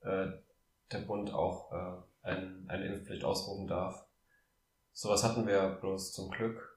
äh, 0.00 0.26
der 0.90 0.98
Bund 1.06 1.32
auch 1.32 1.72
äh, 1.72 2.28
ein, 2.28 2.64
eine 2.68 2.86
Impfpflicht 2.86 3.24
ausrufen 3.24 3.66
darf. 3.66 4.06
Sowas 4.92 5.24
hatten 5.24 5.46
wir 5.46 5.78
bloß 5.80 6.12
zum 6.12 6.30
Glück 6.30 6.72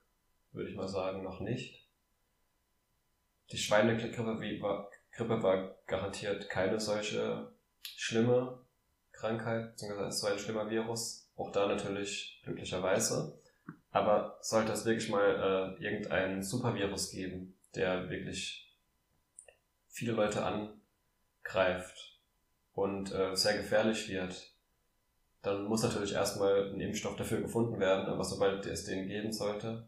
würde 0.56 0.69
ich 0.69 0.76
mal 0.76 0.88
sagen, 0.88 1.21
noch 1.24 1.41
nicht. 1.41 1.86
Die 3.52 3.58
Schweinegrippe 3.58 4.26
war, 4.62 4.89
Grippe 5.15 5.41
war 5.41 5.78
garantiert 5.88 6.49
keine 6.49 6.80
solche 6.80 7.51
schlimme 7.82 8.60
Krankheit, 9.13 9.71
beziehungsweise 9.71 10.12
so 10.12 10.28
ein 10.28 10.39
schlimmer 10.39 10.69
Virus. 10.69 11.32
Auch 11.38 11.51
da 11.51 11.67
natürlich 11.67 12.41
glücklicherweise. 12.43 13.39
Aber 13.91 14.38
sollte 14.41 14.73
es 14.73 14.86
wirklich 14.86 15.10
mal 15.10 15.78
äh, 15.80 15.84
irgendeinen 15.84 16.43
Supervirus 16.43 17.12
geben, 17.12 17.58
der 17.75 18.10
wirklich 18.10 18.75
viele 19.88 20.12
Leute 20.12 20.43
angreift 20.43 22.19
und 22.73 23.13
äh, 23.13 23.36
sehr 23.36 23.58
gefährlich 23.58 24.10
wird, 24.10 24.51
dann 25.41 25.63
muss 25.65 25.84
natürlich 25.84 26.13
erstmal 26.13 26.73
ein 26.73 26.82
Impfstoff 26.82 27.15
dafür 27.15 27.39
gefunden 27.39 27.80
werden. 27.80 28.08
Aber 28.08 28.23
sobald 28.23 28.65
es 28.65 28.84
den 28.84 29.08
geben 29.08 29.32
sollte, 29.32 29.88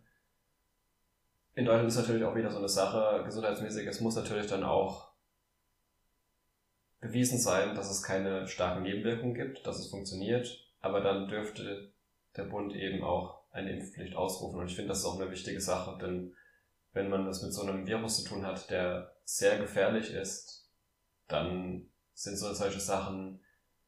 in 1.55 1.65
Deutschland 1.65 1.89
ist 1.89 1.97
natürlich 1.97 2.23
auch 2.23 2.35
wieder 2.35 2.51
so 2.51 2.59
eine 2.59 2.69
Sache, 2.69 3.23
gesundheitsmäßig, 3.25 3.87
es 3.87 3.99
muss 3.99 4.15
natürlich 4.15 4.47
dann 4.47 4.63
auch 4.63 5.11
bewiesen 6.99 7.39
sein, 7.39 7.75
dass 7.75 7.89
es 7.89 8.03
keine 8.03 8.47
starken 8.47 8.83
Nebenwirkungen 8.83 9.35
gibt, 9.35 9.65
dass 9.65 9.79
es 9.79 9.89
funktioniert, 9.89 10.65
aber 10.79 11.01
dann 11.01 11.27
dürfte 11.27 11.91
der 12.35 12.43
Bund 12.43 12.73
eben 12.75 13.03
auch 13.03 13.41
eine 13.51 13.71
Impfpflicht 13.71 14.15
ausrufen. 14.15 14.59
Und 14.59 14.67
ich 14.67 14.75
finde, 14.75 14.89
das 14.89 14.99
ist 14.99 15.05
auch 15.05 15.19
eine 15.19 15.31
wichtige 15.31 15.61
Sache, 15.61 15.97
denn 15.99 16.35
wenn 16.93 17.09
man 17.09 17.27
es 17.27 17.41
mit 17.41 17.53
so 17.53 17.61
einem 17.61 17.85
Virus 17.85 18.23
zu 18.23 18.29
tun 18.29 18.45
hat, 18.45 18.69
der 18.69 19.15
sehr 19.23 19.57
gefährlich 19.59 20.11
ist, 20.13 20.69
dann 21.27 21.89
sind 22.13 22.37
so 22.37 22.51
solche 22.53 22.79
Sachen 22.79 23.41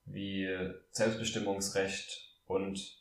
wie 0.05 0.47
Selbstbestimmungsrecht 0.91 2.35
und 2.45 2.98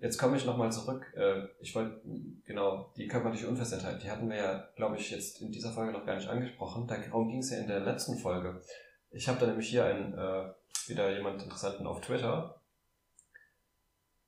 Jetzt 0.00 0.16
komme 0.16 0.36
ich 0.38 0.46
nochmal 0.46 0.72
zurück. 0.72 1.12
Äh, 1.14 1.42
ich 1.60 1.74
wollte, 1.74 2.00
genau, 2.44 2.92
die 2.96 3.06
körperliche 3.06 3.46
Unversehrtheit, 3.46 4.02
die 4.02 4.10
hatten 4.10 4.30
wir 4.30 4.36
ja, 4.36 4.68
glaube 4.74 4.96
ich, 4.96 5.10
jetzt 5.10 5.42
in 5.42 5.52
dieser 5.52 5.72
Folge 5.72 5.92
noch 5.92 6.06
gar 6.06 6.16
nicht 6.16 6.28
angesprochen. 6.28 6.86
Darum 6.86 7.28
ging 7.28 7.40
es 7.40 7.50
ja 7.50 7.58
in 7.58 7.68
der 7.68 7.80
letzten 7.80 8.16
Folge. 8.18 8.62
Ich 9.10 9.28
habe 9.28 9.38
da 9.38 9.46
nämlich 9.46 9.68
hier 9.68 9.84
einen, 9.84 10.14
äh, 10.14 10.52
wieder 10.86 11.10
jemand 11.14 11.42
Interessanten 11.42 11.86
auf 11.86 12.00
Twitter. 12.00 12.62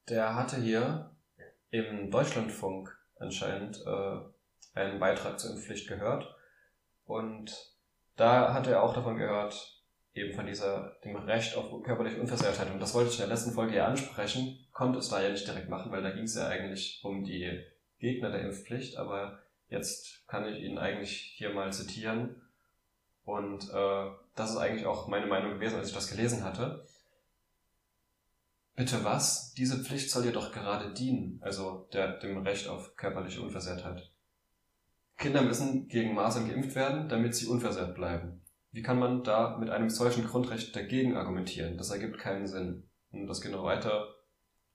Der 0.08 0.34
hatte 0.34 0.56
hier 0.56 1.16
im 1.70 2.10
Deutschlandfunk 2.10 2.94
anscheinend 3.18 3.82
äh, 3.86 4.18
einen 4.74 5.00
Beitrag 5.00 5.40
zur 5.40 5.52
Impfpflicht 5.52 5.88
gehört. 5.88 6.36
Und 7.04 7.76
da 8.16 8.52
hat 8.52 8.66
er 8.66 8.82
auch 8.82 8.92
davon 8.92 9.16
gehört, 9.16 9.81
eben 10.14 10.34
von 10.34 10.46
dieser, 10.46 10.96
dem 11.04 11.16
Recht 11.16 11.56
auf 11.56 11.82
körperliche 11.82 12.20
Unversehrtheit. 12.20 12.70
Und 12.70 12.80
das 12.80 12.94
wollte 12.94 13.10
ich 13.10 13.16
in 13.16 13.26
der 13.26 13.34
letzten 13.34 13.52
Folge 13.52 13.76
ja 13.76 13.86
ansprechen, 13.86 14.58
konnte 14.72 14.98
es 14.98 15.08
da 15.08 15.22
ja 15.22 15.30
nicht 15.30 15.46
direkt 15.46 15.68
machen, 15.68 15.90
weil 15.90 16.02
da 16.02 16.10
ging 16.10 16.24
es 16.24 16.34
ja 16.34 16.48
eigentlich 16.48 17.00
um 17.02 17.24
die 17.24 17.64
Gegner 17.98 18.30
der 18.30 18.42
Impfpflicht, 18.42 18.96
aber 18.96 19.40
jetzt 19.68 20.26
kann 20.26 20.46
ich 20.46 20.62
ihn 20.62 20.78
eigentlich 20.78 21.34
hier 21.36 21.50
mal 21.50 21.72
zitieren. 21.72 22.42
Und 23.24 23.70
äh, 23.70 24.10
das 24.34 24.50
ist 24.50 24.56
eigentlich 24.56 24.86
auch 24.86 25.08
meine 25.08 25.26
Meinung 25.26 25.54
gewesen, 25.54 25.78
als 25.78 25.88
ich 25.88 25.94
das 25.94 26.10
gelesen 26.10 26.44
hatte. 26.44 26.84
Bitte 28.74 29.04
was? 29.04 29.54
Diese 29.54 29.82
Pflicht 29.82 30.10
soll 30.10 30.24
dir 30.24 30.32
doch 30.32 30.52
gerade 30.52 30.92
dienen, 30.92 31.38
also 31.42 31.88
der, 31.92 32.18
dem 32.18 32.38
Recht 32.38 32.68
auf 32.68 32.96
körperliche 32.96 33.40
Unversehrtheit. 33.40 34.10
Kinder 35.18 35.42
müssen 35.42 35.88
gegen 35.88 36.14
Masern 36.14 36.48
geimpft 36.48 36.74
werden, 36.74 37.08
damit 37.08 37.34
sie 37.34 37.46
unversehrt 37.46 37.94
bleiben. 37.94 38.41
Wie 38.72 38.82
kann 38.82 38.98
man 38.98 39.22
da 39.22 39.58
mit 39.58 39.70
einem 39.70 39.90
solchen 39.90 40.26
Grundrecht 40.26 40.74
dagegen 40.74 41.16
argumentieren? 41.16 41.76
Das 41.76 41.90
ergibt 41.90 42.18
keinen 42.18 42.46
Sinn. 42.46 42.84
Und 43.12 43.26
das 43.26 43.44
noch 43.44 43.64
weiter, 43.64 44.14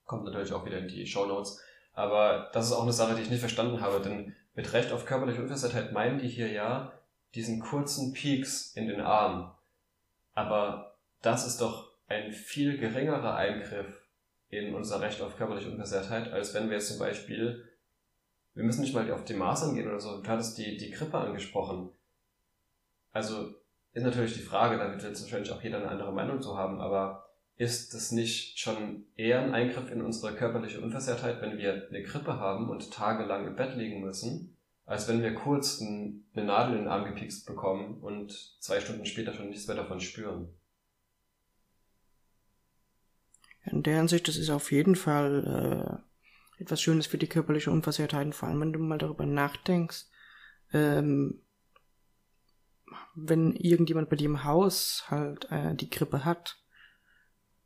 kommt 0.04 0.24
natürlich 0.24 0.52
auch 0.52 0.64
wieder 0.64 0.78
in 0.78 0.88
die 0.88 1.06
Show 1.06 1.26
Notes. 1.26 1.60
Aber 1.92 2.48
das 2.52 2.66
ist 2.66 2.72
auch 2.72 2.84
eine 2.84 2.92
Sache, 2.92 3.16
die 3.16 3.22
ich 3.22 3.30
nicht 3.30 3.40
verstanden 3.40 3.80
habe, 3.80 4.00
denn 4.00 4.36
mit 4.54 4.72
Recht 4.72 4.92
auf 4.92 5.04
körperliche 5.04 5.42
Unversehrtheit 5.42 5.92
meinen 5.92 6.18
die 6.18 6.28
hier 6.28 6.50
ja 6.50 6.92
diesen 7.34 7.60
kurzen 7.60 8.12
Peaks 8.12 8.72
in 8.74 8.86
den 8.86 9.00
Armen. 9.00 9.50
Aber 10.32 10.96
das 11.20 11.44
ist 11.44 11.60
doch 11.60 11.92
ein 12.06 12.32
viel 12.32 12.78
geringerer 12.78 13.34
Eingriff 13.34 14.06
in 14.48 14.74
unser 14.74 15.00
Recht 15.00 15.20
auf 15.20 15.36
körperliche 15.36 15.70
Unversehrtheit, 15.70 16.32
als 16.32 16.54
wenn 16.54 16.68
wir 16.68 16.76
jetzt 16.76 16.88
zum 16.88 16.98
Beispiel, 16.98 17.68
wir 18.54 18.64
müssen 18.64 18.80
nicht 18.80 18.94
mal 18.94 19.10
auf 19.12 19.24
die 19.24 19.34
Masern 19.34 19.74
gehen 19.74 19.88
oder 19.88 20.00
so, 20.00 20.22
du 20.22 20.28
hattest 20.28 20.56
die, 20.56 20.76
die 20.76 20.90
Grippe 20.90 21.18
angesprochen. 21.18 21.90
Also 23.12 23.54
ist 23.92 24.04
natürlich 24.04 24.34
die 24.34 24.40
Frage, 24.40 24.78
da 24.78 24.90
wird 24.90 25.02
jetzt 25.02 25.22
wahrscheinlich 25.22 25.50
auch 25.50 25.62
jeder 25.62 25.78
eine 25.78 25.88
andere 25.88 26.12
Meinung 26.12 26.40
zu 26.40 26.56
haben, 26.56 26.80
aber 26.80 27.28
ist 27.56 27.92
das 27.92 28.12
nicht 28.12 28.58
schon 28.58 29.06
eher 29.16 29.42
ein 29.42 29.54
Eingriff 29.54 29.90
in 29.90 30.00
unsere 30.00 30.34
körperliche 30.34 30.80
Unversehrtheit, 30.80 31.42
wenn 31.42 31.58
wir 31.58 31.88
eine 31.88 32.02
Grippe 32.02 32.38
haben 32.38 32.70
und 32.70 32.92
tagelang 32.92 33.46
im 33.46 33.56
Bett 33.56 33.74
liegen 33.74 34.00
müssen, 34.00 34.56
als 34.86 35.08
wenn 35.08 35.22
wir 35.22 35.34
kurz 35.34 35.80
eine 35.80 36.22
Nadel 36.34 36.76
in 36.76 36.84
den 36.84 36.88
Arm 36.88 37.04
gepikst 37.04 37.46
bekommen 37.46 38.00
und 38.00 38.32
zwei 38.60 38.80
Stunden 38.80 39.06
später 39.06 39.34
schon 39.34 39.48
nichts 39.48 39.66
mehr 39.66 39.76
davon 39.76 40.00
spüren? 40.00 40.54
In 43.64 43.82
der 43.82 43.96
Hinsicht, 43.96 44.28
das 44.28 44.36
ist 44.36 44.50
auf 44.50 44.70
jeden 44.70 44.94
Fall 44.94 46.00
äh, 46.58 46.62
etwas 46.62 46.80
Schönes 46.80 47.06
für 47.06 47.18
die 47.18 47.26
körperliche 47.26 47.70
Unversehrtheit, 47.70 48.34
vor 48.34 48.48
allem 48.48 48.60
wenn 48.60 48.72
du 48.72 48.78
mal 48.78 48.98
darüber 48.98 49.26
nachdenkst, 49.26 50.06
ähm, 50.72 51.42
wenn 53.14 53.52
irgendjemand 53.52 54.08
bei 54.10 54.16
dir 54.16 54.26
im 54.26 54.44
Haus 54.44 55.04
halt 55.08 55.50
äh, 55.50 55.74
die 55.74 55.90
Grippe 55.90 56.24
hat, 56.24 56.58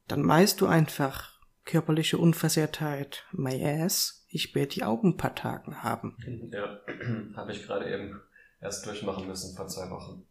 dann 0.08 0.26
weißt 0.26 0.60
du 0.60 0.66
einfach, 0.66 1.40
körperliche 1.64 2.18
Unversehrtheit, 2.18 3.24
my 3.32 3.64
ass, 3.64 4.26
ich 4.28 4.54
werde 4.54 4.72
die 4.72 4.84
Augen 4.84 5.10
ein 5.10 5.16
paar 5.16 5.34
Tagen 5.34 5.82
haben. 5.82 6.16
Ja, 6.52 6.80
habe 7.36 7.52
ich 7.52 7.64
gerade 7.64 7.92
eben 7.92 8.20
erst 8.60 8.86
durchmachen 8.86 9.26
müssen 9.26 9.56
vor 9.56 9.68
zwei 9.68 9.90
Wochen. 9.90 10.26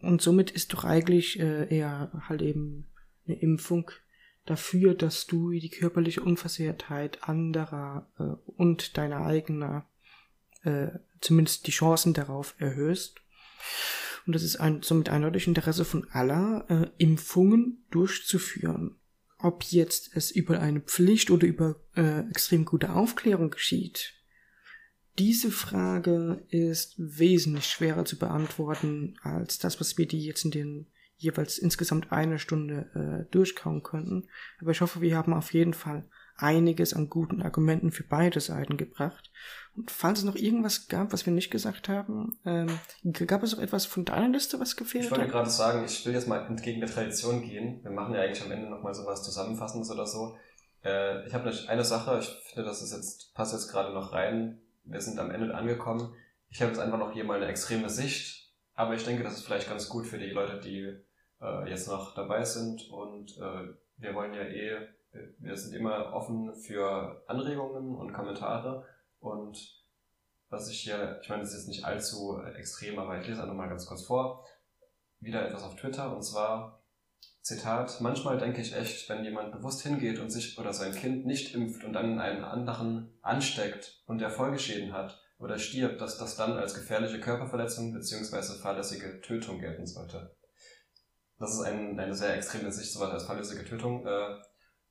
Und 0.00 0.22
somit 0.22 0.50
ist 0.50 0.72
doch 0.72 0.84
eigentlich 0.84 1.38
äh, 1.40 1.74
eher 1.74 2.10
halt 2.28 2.42
eben 2.42 2.88
eine 3.26 3.38
Impfung 3.38 3.90
dafür, 4.44 4.94
dass 4.94 5.26
du 5.26 5.50
die 5.50 5.70
körperliche 5.70 6.22
Unversehrtheit 6.22 7.28
anderer 7.28 8.08
äh, 8.18 8.50
und 8.56 8.96
deiner 8.96 9.24
eigener 9.24 9.86
äh, 10.64 10.88
zumindest 11.20 11.66
die 11.66 11.72
Chancen 11.72 12.14
darauf 12.14 12.54
erhöhst. 12.58 13.20
Und 14.26 14.34
das 14.34 14.42
ist 14.42 14.56
ein, 14.56 14.82
somit 14.82 15.08
eindeutig 15.08 15.46
Interesse 15.46 15.84
von 15.84 16.06
aller, 16.10 16.66
äh, 16.68 16.90
Impfungen 17.02 17.84
durchzuführen. 17.90 18.96
Ob 19.38 19.62
jetzt 19.64 20.10
es 20.14 20.30
über 20.30 20.60
eine 20.60 20.80
Pflicht 20.80 21.30
oder 21.30 21.46
über 21.46 21.76
äh, 21.94 22.28
extrem 22.28 22.64
gute 22.64 22.92
Aufklärung 22.92 23.50
geschieht, 23.50 24.14
diese 25.18 25.50
Frage 25.50 26.44
ist 26.50 26.94
wesentlich 26.96 27.66
schwerer 27.66 28.04
zu 28.04 28.18
beantworten 28.18 29.16
als 29.22 29.58
das, 29.58 29.80
was 29.80 29.98
wir 29.98 30.06
die 30.06 30.24
jetzt 30.24 30.44
in 30.44 30.50
den 30.52 30.86
jeweils 31.16 31.58
insgesamt 31.58 32.12
eine 32.12 32.38
Stunde 32.38 32.90
äh, 32.94 33.30
durchkauen 33.32 33.82
könnten. 33.82 34.28
Aber 34.60 34.70
ich 34.70 34.80
hoffe, 34.80 35.00
wir 35.00 35.16
haben 35.16 35.34
auf 35.34 35.52
jeden 35.52 35.74
Fall 35.74 36.08
einiges 36.38 36.94
an 36.94 37.10
guten 37.10 37.42
Argumenten 37.42 37.90
für 37.90 38.04
beide 38.04 38.40
Seiten 38.40 38.76
gebracht. 38.76 39.30
Und 39.76 39.90
falls 39.90 40.20
es 40.20 40.24
noch 40.24 40.36
irgendwas 40.36 40.88
gab, 40.88 41.12
was 41.12 41.26
wir 41.26 41.32
nicht 41.32 41.50
gesagt 41.50 41.88
haben, 41.88 42.38
ähm, 42.44 42.68
gab 43.26 43.42
es 43.42 43.52
noch 43.52 43.62
etwas 43.62 43.86
von 43.86 44.04
deiner 44.04 44.28
Liste, 44.28 44.58
was 44.58 44.76
gefehlt 44.76 45.04
hat? 45.04 45.12
Ich 45.12 45.18
wollte 45.18 45.30
gerade 45.30 45.50
sagen, 45.50 45.84
ich 45.84 46.06
will 46.06 46.14
jetzt 46.14 46.28
mal 46.28 46.46
entgegen 46.46 46.80
der 46.80 46.90
Tradition 46.90 47.42
gehen. 47.42 47.82
Wir 47.82 47.90
machen 47.90 48.14
ja 48.14 48.22
eigentlich 48.22 48.42
am 48.42 48.52
Ende 48.52 48.70
nochmal 48.70 48.94
sowas 48.94 49.22
Zusammenfassendes 49.22 49.90
oder 49.90 50.06
so. 50.06 50.36
Äh, 50.84 51.26
ich 51.26 51.34
habe 51.34 51.52
eine 51.68 51.84
Sache, 51.84 52.20
ich 52.20 52.28
finde, 52.52 52.68
das 52.68 52.82
ist 52.82 52.92
jetzt, 52.92 53.34
passt 53.34 53.52
jetzt 53.52 53.70
gerade 53.70 53.92
noch 53.92 54.12
rein. 54.12 54.60
Wir 54.84 55.00
sind 55.00 55.18
am 55.18 55.30
Ende 55.30 55.54
angekommen. 55.54 56.14
Ich 56.50 56.62
habe 56.62 56.70
jetzt 56.70 56.80
einfach 56.80 56.98
noch 56.98 57.12
hier 57.12 57.24
mal 57.24 57.36
eine 57.36 57.46
extreme 57.46 57.90
Sicht, 57.90 58.52
aber 58.74 58.94
ich 58.94 59.04
denke, 59.04 59.22
das 59.22 59.34
ist 59.34 59.44
vielleicht 59.44 59.68
ganz 59.68 59.88
gut 59.88 60.06
für 60.06 60.18
die 60.18 60.30
Leute, 60.30 60.60
die 60.60 60.96
äh, 61.42 61.68
jetzt 61.68 61.88
noch 61.88 62.14
dabei 62.14 62.44
sind 62.44 62.88
und 62.90 63.36
äh, 63.36 63.74
wir 63.98 64.14
wollen 64.14 64.32
ja 64.32 64.42
eh 64.42 64.88
wir 65.12 65.56
sind 65.56 65.74
immer 65.74 66.12
offen 66.12 66.54
für 66.54 67.22
Anregungen 67.26 67.96
und 67.96 68.12
Kommentare 68.12 68.86
und 69.20 69.78
was 70.50 70.68
ich 70.70 70.80
hier, 70.80 71.20
ich 71.22 71.28
meine, 71.28 71.42
das 71.42 71.52
ist 71.52 71.58
jetzt 71.58 71.68
nicht 71.68 71.84
allzu 71.84 72.40
extrem, 72.56 72.98
aber 72.98 73.20
ich 73.20 73.26
lese 73.26 73.42
einfach 73.42 73.54
mal 73.54 73.68
ganz 73.68 73.86
kurz 73.86 74.04
vor. 74.04 74.46
Wieder 75.20 75.46
etwas 75.46 75.62
auf 75.62 75.76
Twitter 75.76 76.14
und 76.14 76.22
zwar, 76.22 76.82
Zitat, 77.42 78.00
manchmal 78.00 78.38
denke 78.38 78.60
ich 78.60 78.74
echt, 78.74 79.08
wenn 79.08 79.24
jemand 79.24 79.52
bewusst 79.52 79.82
hingeht 79.82 80.18
und 80.18 80.30
sich 80.30 80.58
oder 80.58 80.72
sein 80.72 80.94
Kind 80.94 81.26
nicht 81.26 81.54
impft 81.54 81.84
und 81.84 81.92
dann 81.92 82.18
einen 82.18 82.44
anderen 82.44 83.18
ansteckt 83.22 84.02
und 84.06 84.18
der 84.18 84.30
Folgeschäden 84.30 84.92
hat 84.92 85.20
oder 85.38 85.58
stirbt, 85.58 86.00
dass 86.00 86.18
das 86.18 86.36
dann 86.36 86.52
als 86.52 86.74
gefährliche 86.74 87.20
Körperverletzung 87.20 87.92
bzw. 87.92 88.60
fahrlässige 88.60 89.20
Tötung 89.20 89.60
gelten 89.60 89.86
sollte. 89.86 90.36
Das 91.38 91.54
ist 91.54 91.60
ein, 91.60 91.98
eine 91.98 92.14
sehr 92.14 92.34
extreme 92.34 92.72
Sicht, 92.72 92.92
sowas 92.92 93.10
als 93.10 93.24
fahrlässige 93.24 93.64
Tötung 93.64 94.06
äh, 94.06 94.36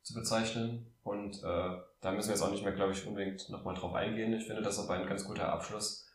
zu 0.08 0.14
bezeichnen. 0.14 0.94
Und 1.04 1.44
äh, 1.44 1.78
da 2.02 2.12
müssen 2.12 2.30
wir 2.30 2.36
jetzt 2.36 2.42
auch 2.42 2.52
nicht 2.52 2.64
mehr, 2.64 2.74
glaube 2.74 2.94
ich, 2.94 3.06
unbedingt 3.06 3.50
nochmal 3.50 3.76
drauf 3.76 3.94
eingehen. 3.94 4.34
Ich 4.34 4.46
finde 4.46 4.62
das 4.62 4.80
aber 4.80 4.96
ein 4.96 5.08
ganz 5.08 5.26
guter 5.26 5.52
Abschluss. 5.52 6.10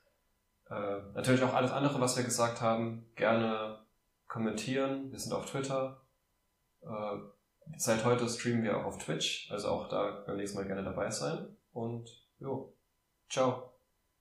Äh, 0.71 1.01
natürlich 1.15 1.43
auch 1.43 1.55
alles 1.55 1.73
andere, 1.73 2.01
was 2.01 2.17
wir 2.17 2.25
gesagt 2.25 2.61
haben, 2.61 3.11
gerne 3.15 3.85
kommentieren. 4.29 5.11
Wir 5.11 5.19
sind 5.19 5.33
auf 5.33 5.51
Twitter. 5.51 6.03
Äh, 6.83 7.19
seit 7.77 8.05
heute 8.05 8.29
streamen 8.29 8.65
wir 8.65 8.79
auch 8.79 8.85
auf 8.85 8.99
Twitch, 8.99 9.51
also 9.51 9.69
auch 9.69 9.89
da 9.89 10.25
beim 10.27 10.37
nächsten 10.37 10.59
Mal 10.59 10.67
gerne 10.67 10.85
dabei 10.85 11.11
sein. 11.11 11.57
Und 11.73 12.09
jo, 12.39 12.75
ciao. 13.29 13.72